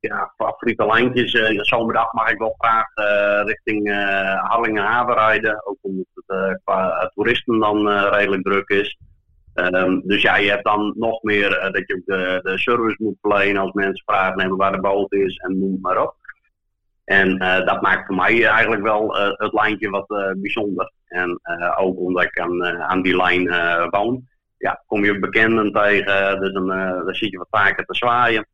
[0.00, 1.30] ja, favoriete lijntjes.
[1.68, 2.86] zomerdag mag ik wel graag
[3.44, 3.88] richting
[4.40, 5.66] Harlingen-Haven rijden.
[5.66, 8.98] Ook omdat het qua toeristen dan redelijk druk is.
[9.54, 13.62] Um, dus ja, je hebt dan nog meer dat je de, de service moet verlenen
[13.62, 16.14] als mensen vragen nemen waar de boot is en noem maar op.
[17.04, 20.06] En dat maakt voor mij eigenlijk wel het lijntje wat
[20.36, 20.92] bijzonder.
[21.08, 21.40] En
[21.76, 23.48] ook omdat ik aan, aan die lijn
[23.90, 26.66] woon, ja, kom je bekenden tegen, dus dan,
[27.04, 28.46] dan zit je wat vaker te zwaaien.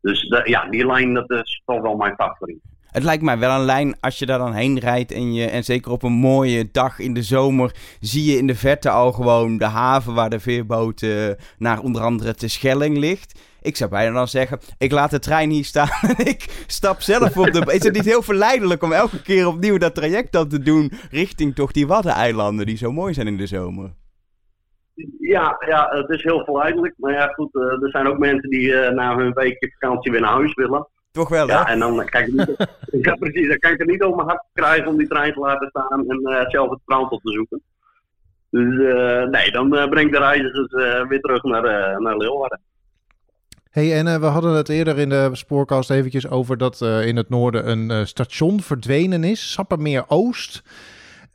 [0.00, 2.71] Dus de, ja, die lijn dat is toch wel mijn favoriet.
[2.92, 5.64] Het lijkt mij wel een lijn als je daar dan heen rijdt en, je, en
[5.64, 9.58] zeker op een mooie dag in de zomer zie je in de verte al gewoon
[9.58, 11.06] de haven waar de veerboot
[11.58, 13.40] naar onder andere te Schelling ligt.
[13.62, 17.36] Ik zou bijna dan zeggen, ik laat de trein hier staan en ik stap zelf
[17.36, 17.72] op de...
[17.72, 21.54] Is het niet heel verleidelijk om elke keer opnieuw dat traject dan te doen richting
[21.54, 23.94] toch die Waddeneilanden die zo mooi zijn in de zomer?
[25.18, 26.94] Ja, ja, het is heel verleidelijk.
[26.96, 30.20] Maar ja, goed, uh, er zijn ook mensen die uh, na hun weekje vakantie weer
[30.20, 30.88] naar huis willen.
[31.12, 31.52] Toch wel, hè?
[31.52, 32.68] Ja, en dan kan ik, niet,
[33.06, 35.40] ja, precies, dan kan ik het niet over mijn hart krijgen om die trein te
[35.40, 37.62] laten staan en uh, zelf het strand op te zoeken.
[38.50, 38.76] Dus
[39.30, 40.72] nee, dan breng ik de reizigers
[41.08, 41.62] weer terug naar,
[42.00, 42.60] naar Leeuwarden.
[43.72, 47.16] Hey, en uh, we hadden het eerder in de spoorkast eventjes over dat uh, in
[47.16, 50.62] het noorden een uh, station verdwenen is, Sappermeer Oost.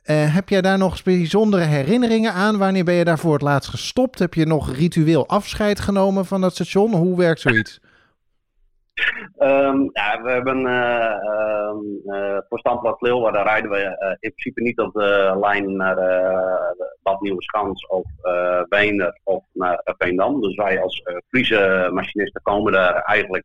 [0.04, 2.58] heb jij daar nog bijzondere herinneringen aan?
[2.58, 4.18] Wanneer ben je daar voor het laatst gestopt?
[4.18, 6.94] Heb je nog ritueel afscheid genomen van dat station?
[6.94, 7.80] Hoe werkt zoiets?
[9.38, 11.14] Um, ja, we hebben uh,
[12.04, 15.96] uh, voor Standplaats Leeuwarden rijden we uh, in principe niet op de lijn naar
[17.02, 20.40] Bad Nieuweschans of uh, of naar Veendam.
[20.40, 23.44] Dus wij als Friese machinisten komen daar eigenlijk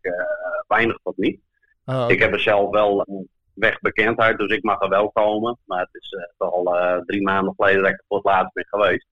[0.68, 1.39] weinig tot niet.
[1.86, 3.06] Oh, Ik heb er zelf wel
[3.54, 5.58] wegbekendheid, dus ik mag er wel komen.
[5.66, 8.66] Maar het is toch al drie maanden geleden dat ik er voor het laatst ben
[8.68, 9.08] geweest.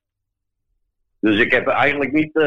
[1.19, 2.37] Dus ik heb eigenlijk niet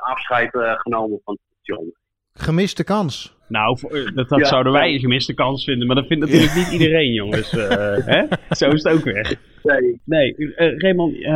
[0.00, 1.92] afscheid genomen van het station
[2.40, 3.38] gemiste kans.
[3.50, 5.86] Nou, eh, dat, zouden wij een gemiste kans vinden.
[5.86, 7.52] Maar dat vindt natuurlijk niet iedereen, jongens.
[7.52, 8.24] Uh, hè?
[8.50, 9.38] Zo is het ook weer.
[9.62, 10.00] Nee.
[10.04, 11.30] Nee, uh, Raymond, uh,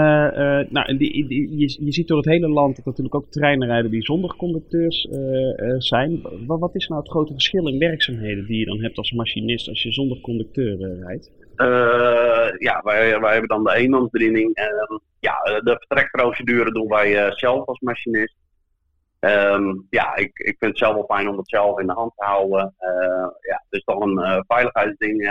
[0.68, 3.90] nou, die, die, je, je ziet door het hele land dat natuurlijk ook treinen rijden
[3.90, 5.08] die zonder conducteurs
[5.78, 6.22] zijn.
[6.46, 9.68] Wat, wat, is nou het grote verschil in werkzaamheden die je dan hebt als machinist
[9.68, 11.32] als je zonder conducteur rijdt?
[12.58, 14.54] ja, wij, wij hebben dan de eenmansbediening.
[14.54, 18.34] En ja, de vertrekprocedure doen wij zelf als machinist.
[19.24, 22.12] Um, ja, ik, ik vind het zelf wel fijn om het zelf in de hand
[22.16, 22.74] te houden.
[22.80, 25.28] Uh, ja, het is toch een uh, veiligheidsding, uh,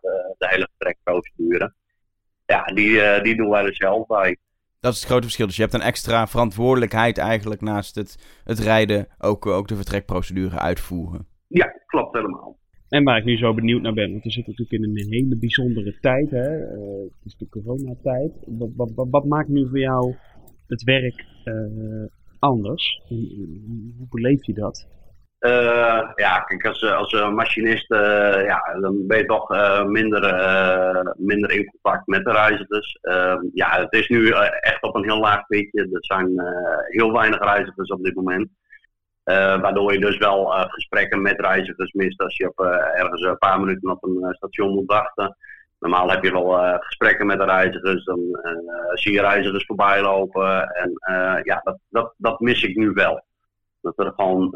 [0.00, 1.74] de, de, hele vertrekprocedure.
[2.46, 4.36] Ja, die, die doen wij er zelf bij.
[4.80, 5.46] Dat is het grote verschil.
[5.46, 10.58] Dus je hebt een extra verantwoordelijkheid eigenlijk naast het, het rijden ook, ook de vertrekprocedure
[10.58, 11.26] uitvoeren.
[11.46, 12.58] Ja, klopt helemaal.
[12.88, 15.36] En waar ik nu zo benieuwd naar ben, want we zitten natuurlijk in een hele
[15.38, 16.30] bijzondere tijd.
[16.30, 16.50] Hè?
[16.50, 18.32] het is de coronatijd.
[18.46, 20.14] Wat, wat, wat, maakt nu voor jou
[20.66, 21.24] het werk
[22.40, 23.00] anders?
[23.08, 24.86] Hoe beleef je dat?
[25.40, 29.48] Uh, ja, kijk, als, als machinist uh, ja, dan ben je toch
[29.86, 30.22] minder,
[31.16, 32.98] minder in contact met de reizigers.
[33.00, 34.30] Ehm, ja, het is nu
[34.60, 35.88] echt op een heel laag pitje.
[35.92, 36.32] Er zijn
[36.88, 38.48] heel weinig reizigers op dit moment.
[39.62, 42.60] waardoor je dus wel gesprekken met reizigers mist als je op,
[42.94, 45.36] ergens een paar minuten op een station moet wachten.
[45.80, 48.52] Normaal heb je wel uh, gesprekken met de reizigers, dan uh,
[48.94, 50.68] zie je reizigers voorbij lopen.
[50.68, 53.24] En uh, ja, dat, dat, dat mis ik nu wel.
[53.80, 54.50] Dat er gewoon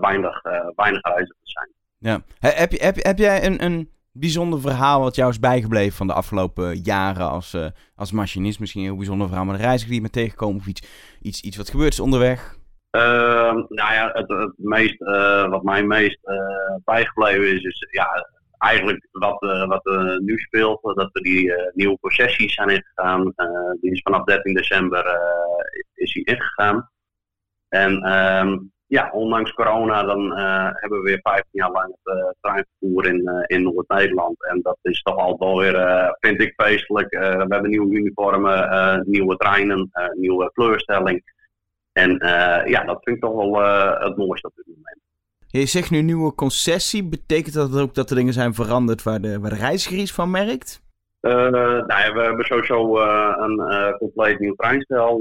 [0.00, 0.42] weinig,
[0.74, 1.70] weinig reizigers zijn.
[1.98, 2.20] Ja.
[2.38, 6.12] Heb, je, heb, heb jij een, een bijzonder verhaal wat jou is bijgebleven van de
[6.12, 7.56] afgelopen jaren als,
[7.94, 8.60] als machinist?
[8.60, 10.82] Misschien een heel bijzonder verhaal met een reiziger die je bent tegengekomen of iets,
[11.22, 12.56] iets, iets wat gebeurt is onderweg?
[13.68, 14.98] nou ja, het, het meest,
[15.48, 16.18] wat mij meest
[16.84, 18.26] bijgebleven is, is ja,
[18.58, 23.32] eigenlijk wat, uh, wat uh, nu speelt, dat we die nieuwe concessies zijn ingegaan.
[23.80, 25.04] die is vanaf 13 december
[25.94, 26.90] is die ingegaan.
[27.68, 30.36] En um, ja, ondanks corona dan
[30.80, 34.44] hebben we weer 15 jaar lang het treinvervoer in, in Noord-Nederland.
[34.44, 37.10] En dat is toch al weer, vind ik, feestelijk.
[37.10, 41.22] we hebben nieuwe uniformen, nieuwe treinen, nieuwe kleurstelling.
[41.92, 42.10] En
[42.66, 43.62] ja, dat vind ik toch wel
[43.98, 45.05] het mooiste op dit moment.
[45.60, 47.08] Je zegt nu nieuwe concessie.
[47.08, 50.30] Betekent dat ook dat er dingen zijn veranderd waar de, waar de reiziger iets van
[50.30, 50.82] merkt?
[51.20, 55.18] Uh, nou ja, we hebben sowieso uh, een uh, compleet nieuw treinstel.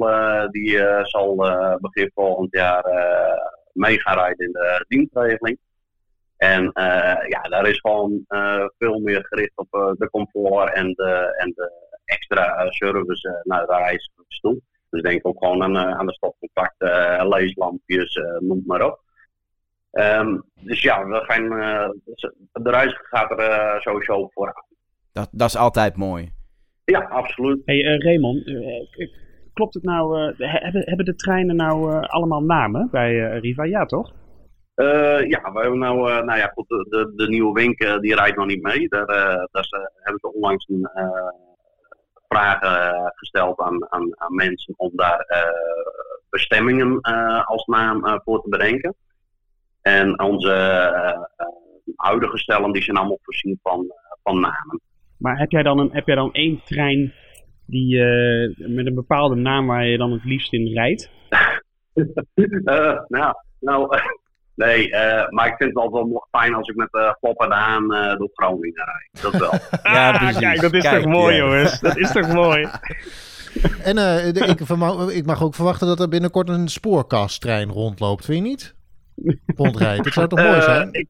[0.52, 1.36] die zal
[1.82, 2.84] begin volgend jaar
[3.74, 5.58] mee gaan rijden in de dienstregeling.
[6.38, 6.72] En
[7.28, 8.26] ja, daar is gewoon
[8.78, 9.68] veel meer gericht op
[9.98, 11.72] de comfort en de, en de
[12.06, 14.62] extra service naar de reizigers toe.
[14.90, 19.04] Dus denk ook gewoon aan, aan de stopcontacten, leeslampjes, noem maar op.
[19.98, 21.50] Um, dus ja, we gaan,
[22.52, 24.66] de reiziger gaat er sowieso vooraan.
[25.14, 26.32] Dat, dat is altijd mooi.
[26.86, 27.62] Ja, absoluut.
[27.66, 29.08] Hey uh, Raymond, uh,
[29.54, 33.64] klopt het nou, uh, hebben, hebben de treinen nou allemaal namen bij Riva?
[33.64, 34.14] Ja, toch?
[35.28, 38.46] ja, we hebben nou, nou ja, goed, de, de, de nieuwe Wink die rijdt nog
[38.46, 38.88] niet mee.
[38.88, 39.06] Daar,
[39.52, 40.90] daar hebben ze onlangs een,
[42.28, 45.26] vragen gesteld aan, aan, aan, mensen om daar
[46.30, 47.02] bestemmingen
[47.46, 48.96] als naam voor te bedenken.
[49.86, 50.54] En onze
[51.96, 53.86] huidige stellen die zijn allemaal voorzien van,
[54.24, 54.82] van namen.
[55.18, 57.14] Maar heb jij dan, een, heb jij dan één trein
[57.66, 61.10] die, uh, met een bepaalde naam waar je dan het liefst in rijdt?
[61.94, 62.06] uh,
[63.08, 64.00] nou, nou
[64.56, 67.88] nee, uh, maar ik vind het altijd wel fijn als ik met uh, Pop aan
[68.18, 69.22] door Groningen rijd.
[69.22, 69.60] Dat wel.
[69.96, 70.40] ja, precies.
[70.40, 71.44] Kijk, dat is Kijk, toch mooi, ja.
[71.44, 71.80] jongens.
[71.80, 72.68] Dat is toch mooi.
[73.84, 74.60] En ik,
[75.12, 78.76] ik, mag ook verwachten dat er binnenkort een spoorkasttrein rondloopt, vind je niet?
[79.56, 80.04] Rondrijdt.
[80.04, 80.90] Dat zou toch mooi zijn?
[80.92, 81.08] Ik,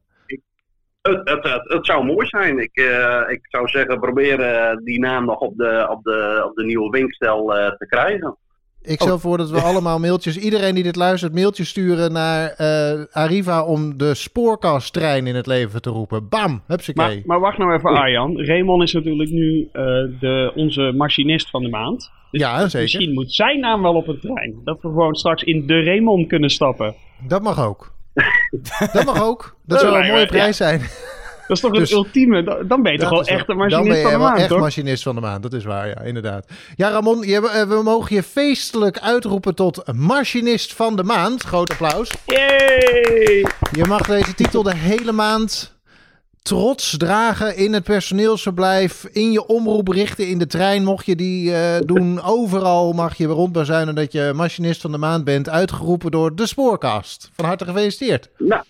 [1.06, 2.58] het, het, het, zou mooi zijn.
[2.58, 6.64] Ik, uh, ik zou zeggen, proberen die naam nog op de, op de, op de
[6.64, 8.36] nieuwe winkstel uh, te krijgen.
[8.82, 9.20] Ik stel oh.
[9.20, 13.98] voor dat we allemaal mailtjes, iedereen die dit luistert, mailtjes sturen naar uh, Arriva om
[13.98, 16.28] de spoorkasttrein in het leven te roepen.
[16.28, 17.16] Bam, hupsakee.
[17.16, 18.40] Maar, maar wacht nou even Arjan.
[18.40, 19.68] Raymond is natuurlijk nu
[20.20, 22.10] de, onze machinist van de maand.
[22.30, 22.80] Dus ja, zeker.
[22.80, 24.60] Misschien moet zijn naam wel op een trein.
[24.64, 26.94] Dat we gewoon straks in de Raymond kunnen stappen.
[27.28, 27.95] Dat mag ook.
[28.92, 29.56] dat mag ook.
[29.64, 30.80] Dat zou een mooie prijs zijn.
[31.46, 32.64] Dat is toch dus, het ultieme?
[32.66, 34.32] Dan ben je toch wel echt een machinist van de maand, Dan ben je wel
[34.34, 36.46] echt machinist van de maand, dat is waar, ja, inderdaad.
[36.76, 41.42] Ja, Ramon, je, we mogen je feestelijk uitroepen tot machinist van de maand.
[41.42, 42.12] Groot applaus.
[42.24, 43.46] Yay!
[43.72, 45.75] Je mag deze titel de hele maand
[46.46, 50.84] trots dragen in het personeelsverblijf, in je omroepberichten in de trein.
[50.84, 55.24] Mocht je die uh, doen, overal mag je rondbazuinen dat je machinist van de maand
[55.24, 55.48] bent.
[55.48, 57.30] Uitgeroepen door de Spoorkast.
[57.34, 58.30] Van harte gefeliciteerd.
[58.38, 58.62] Nou,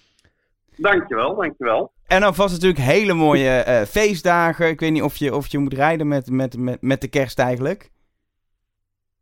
[0.77, 1.93] dankjewel, dankjewel.
[2.07, 4.68] En dan vast natuurlijk hele mooie uh, feestdagen.
[4.68, 7.39] Ik weet niet of je, of je moet rijden met, met, met, met de kerst
[7.39, 7.91] eigenlijk.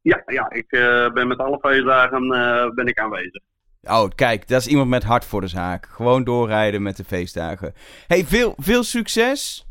[0.01, 2.29] Ja, ja ik uh, ben met alle feestdagen
[2.75, 3.43] ben ik aanwezig.
[3.89, 5.89] Oh, kijk, dat is iemand met hart voor de zaak.
[5.91, 7.75] Gewoon doorrijden met de feestdagen.
[8.07, 9.67] Hey, veel, veel succes.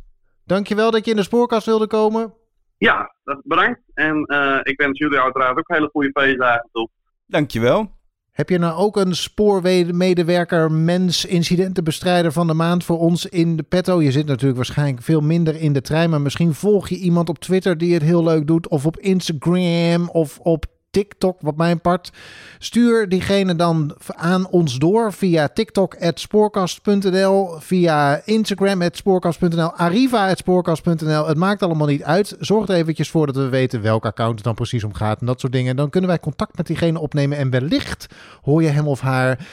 [0.45, 2.33] Dankjewel dat je in de spoorkast wilde komen.
[2.77, 3.81] Ja, bedankt.
[3.93, 6.89] En uh, ik wens jullie uiteraard ook hele goede feestdagen toe.
[7.25, 7.91] Dankjewel.
[8.31, 13.63] Heb je nou ook een spoormedewerker, mens, incidentenbestrijder van de maand voor ons in de
[13.63, 14.01] petto?
[14.01, 17.39] Je zit natuurlijk waarschijnlijk veel minder in de trein, maar misschien volg je iemand op
[17.39, 22.11] Twitter die het heel leuk doet, of op Instagram, of op TikTok, wat mijn part.
[22.59, 31.27] Stuur diegene dan aan ons door via TikTok@spoorkast.nl, via Instagram spoorkast.nl.
[31.27, 32.35] Het maakt allemaal niet uit.
[32.39, 35.25] Zorg er eventjes voor dat we weten welk account het dan precies om gaat en
[35.25, 35.75] dat soort dingen.
[35.75, 38.07] Dan kunnen wij contact met diegene opnemen en wellicht
[38.41, 39.47] hoor je hem of haar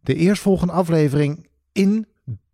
[0.00, 2.06] de eerstvolgende aflevering in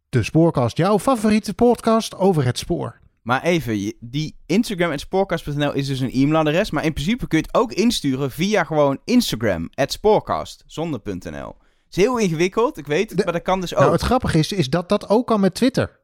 [0.09, 0.77] de Spoorkast.
[0.77, 3.00] Jouw favoriete podcast over het spoor.
[3.31, 6.71] Maar even, die Instagram spoorkast.nl is dus een e-mailadres.
[6.71, 11.57] Maar in principe kun je het ook insturen via gewoon Instagram, spoorkast, zonder.nl.
[11.91, 13.89] is heel ingewikkeld, ik weet het, maar dat kan dus nou, ook.
[13.89, 15.99] Nou, het grappige is, is dat dat ook kan met Twitter.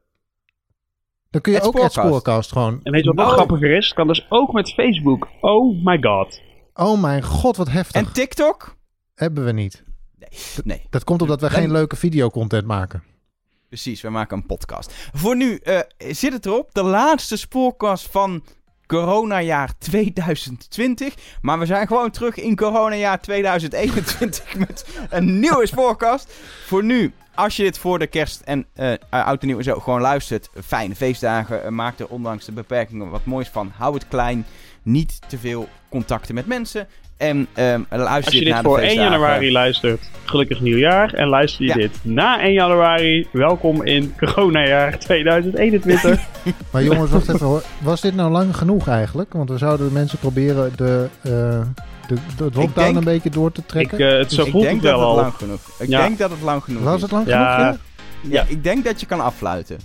[1.29, 2.79] Dan kun je ook het spoorkast gewoon...
[2.83, 3.33] En weet je wat nog oh.
[3.33, 3.93] grappiger is?
[3.93, 5.27] Kan dus ook met Facebook.
[5.41, 6.41] Oh my god.
[6.73, 8.01] Oh mijn god, wat heftig.
[8.01, 8.77] En TikTok?
[9.15, 9.83] Hebben we niet.
[10.19, 10.29] Nee.
[10.63, 10.85] nee.
[10.89, 13.03] Dat komt omdat we geen leuke videocontent maken.
[13.67, 14.93] Precies, we maken een podcast.
[15.13, 16.69] Voor nu uh, zit het erop.
[16.73, 18.43] De laatste spoorkast van
[18.85, 21.13] coronajaar 2020.
[21.41, 26.33] Maar we zijn gewoon terug in coronajaar 2021 met een nieuwe spoorkast.
[26.65, 29.79] Voor nu, als je dit voor de kerst en uh, oud en nieuw en zo
[29.79, 30.49] gewoon luistert.
[30.65, 31.75] Fijne feestdagen.
[31.75, 33.71] Maak er ondanks de beperkingen wat moois van.
[33.77, 34.45] Hou het klein.
[34.83, 36.87] Niet te veel contacten met mensen.
[37.17, 41.13] En ehm, Als je dit, voor 1 januari luistert, gelukkig nieuwjaar.
[41.13, 46.19] En luister je dit na 1 januari, welkom in coronajaar 2021.
[46.71, 47.63] maar jongens, even hoor.
[47.81, 49.33] Was dit nou lang genoeg eigenlijk?
[49.33, 51.07] Want we zouden mensen proberen de...
[51.27, 51.61] Uh
[52.07, 53.99] de, de lockdown een beetje door te trekken?
[53.99, 55.15] Ik, eh, het zo ik denk dat al.
[55.15, 55.59] het lang genoeg.
[55.79, 57.39] Ik denk dat het lang genoeg Was het lang genoeg?
[57.39, 57.77] Ja.
[58.21, 58.45] Ja?
[58.47, 59.77] Ik denk dat je kan affluiten.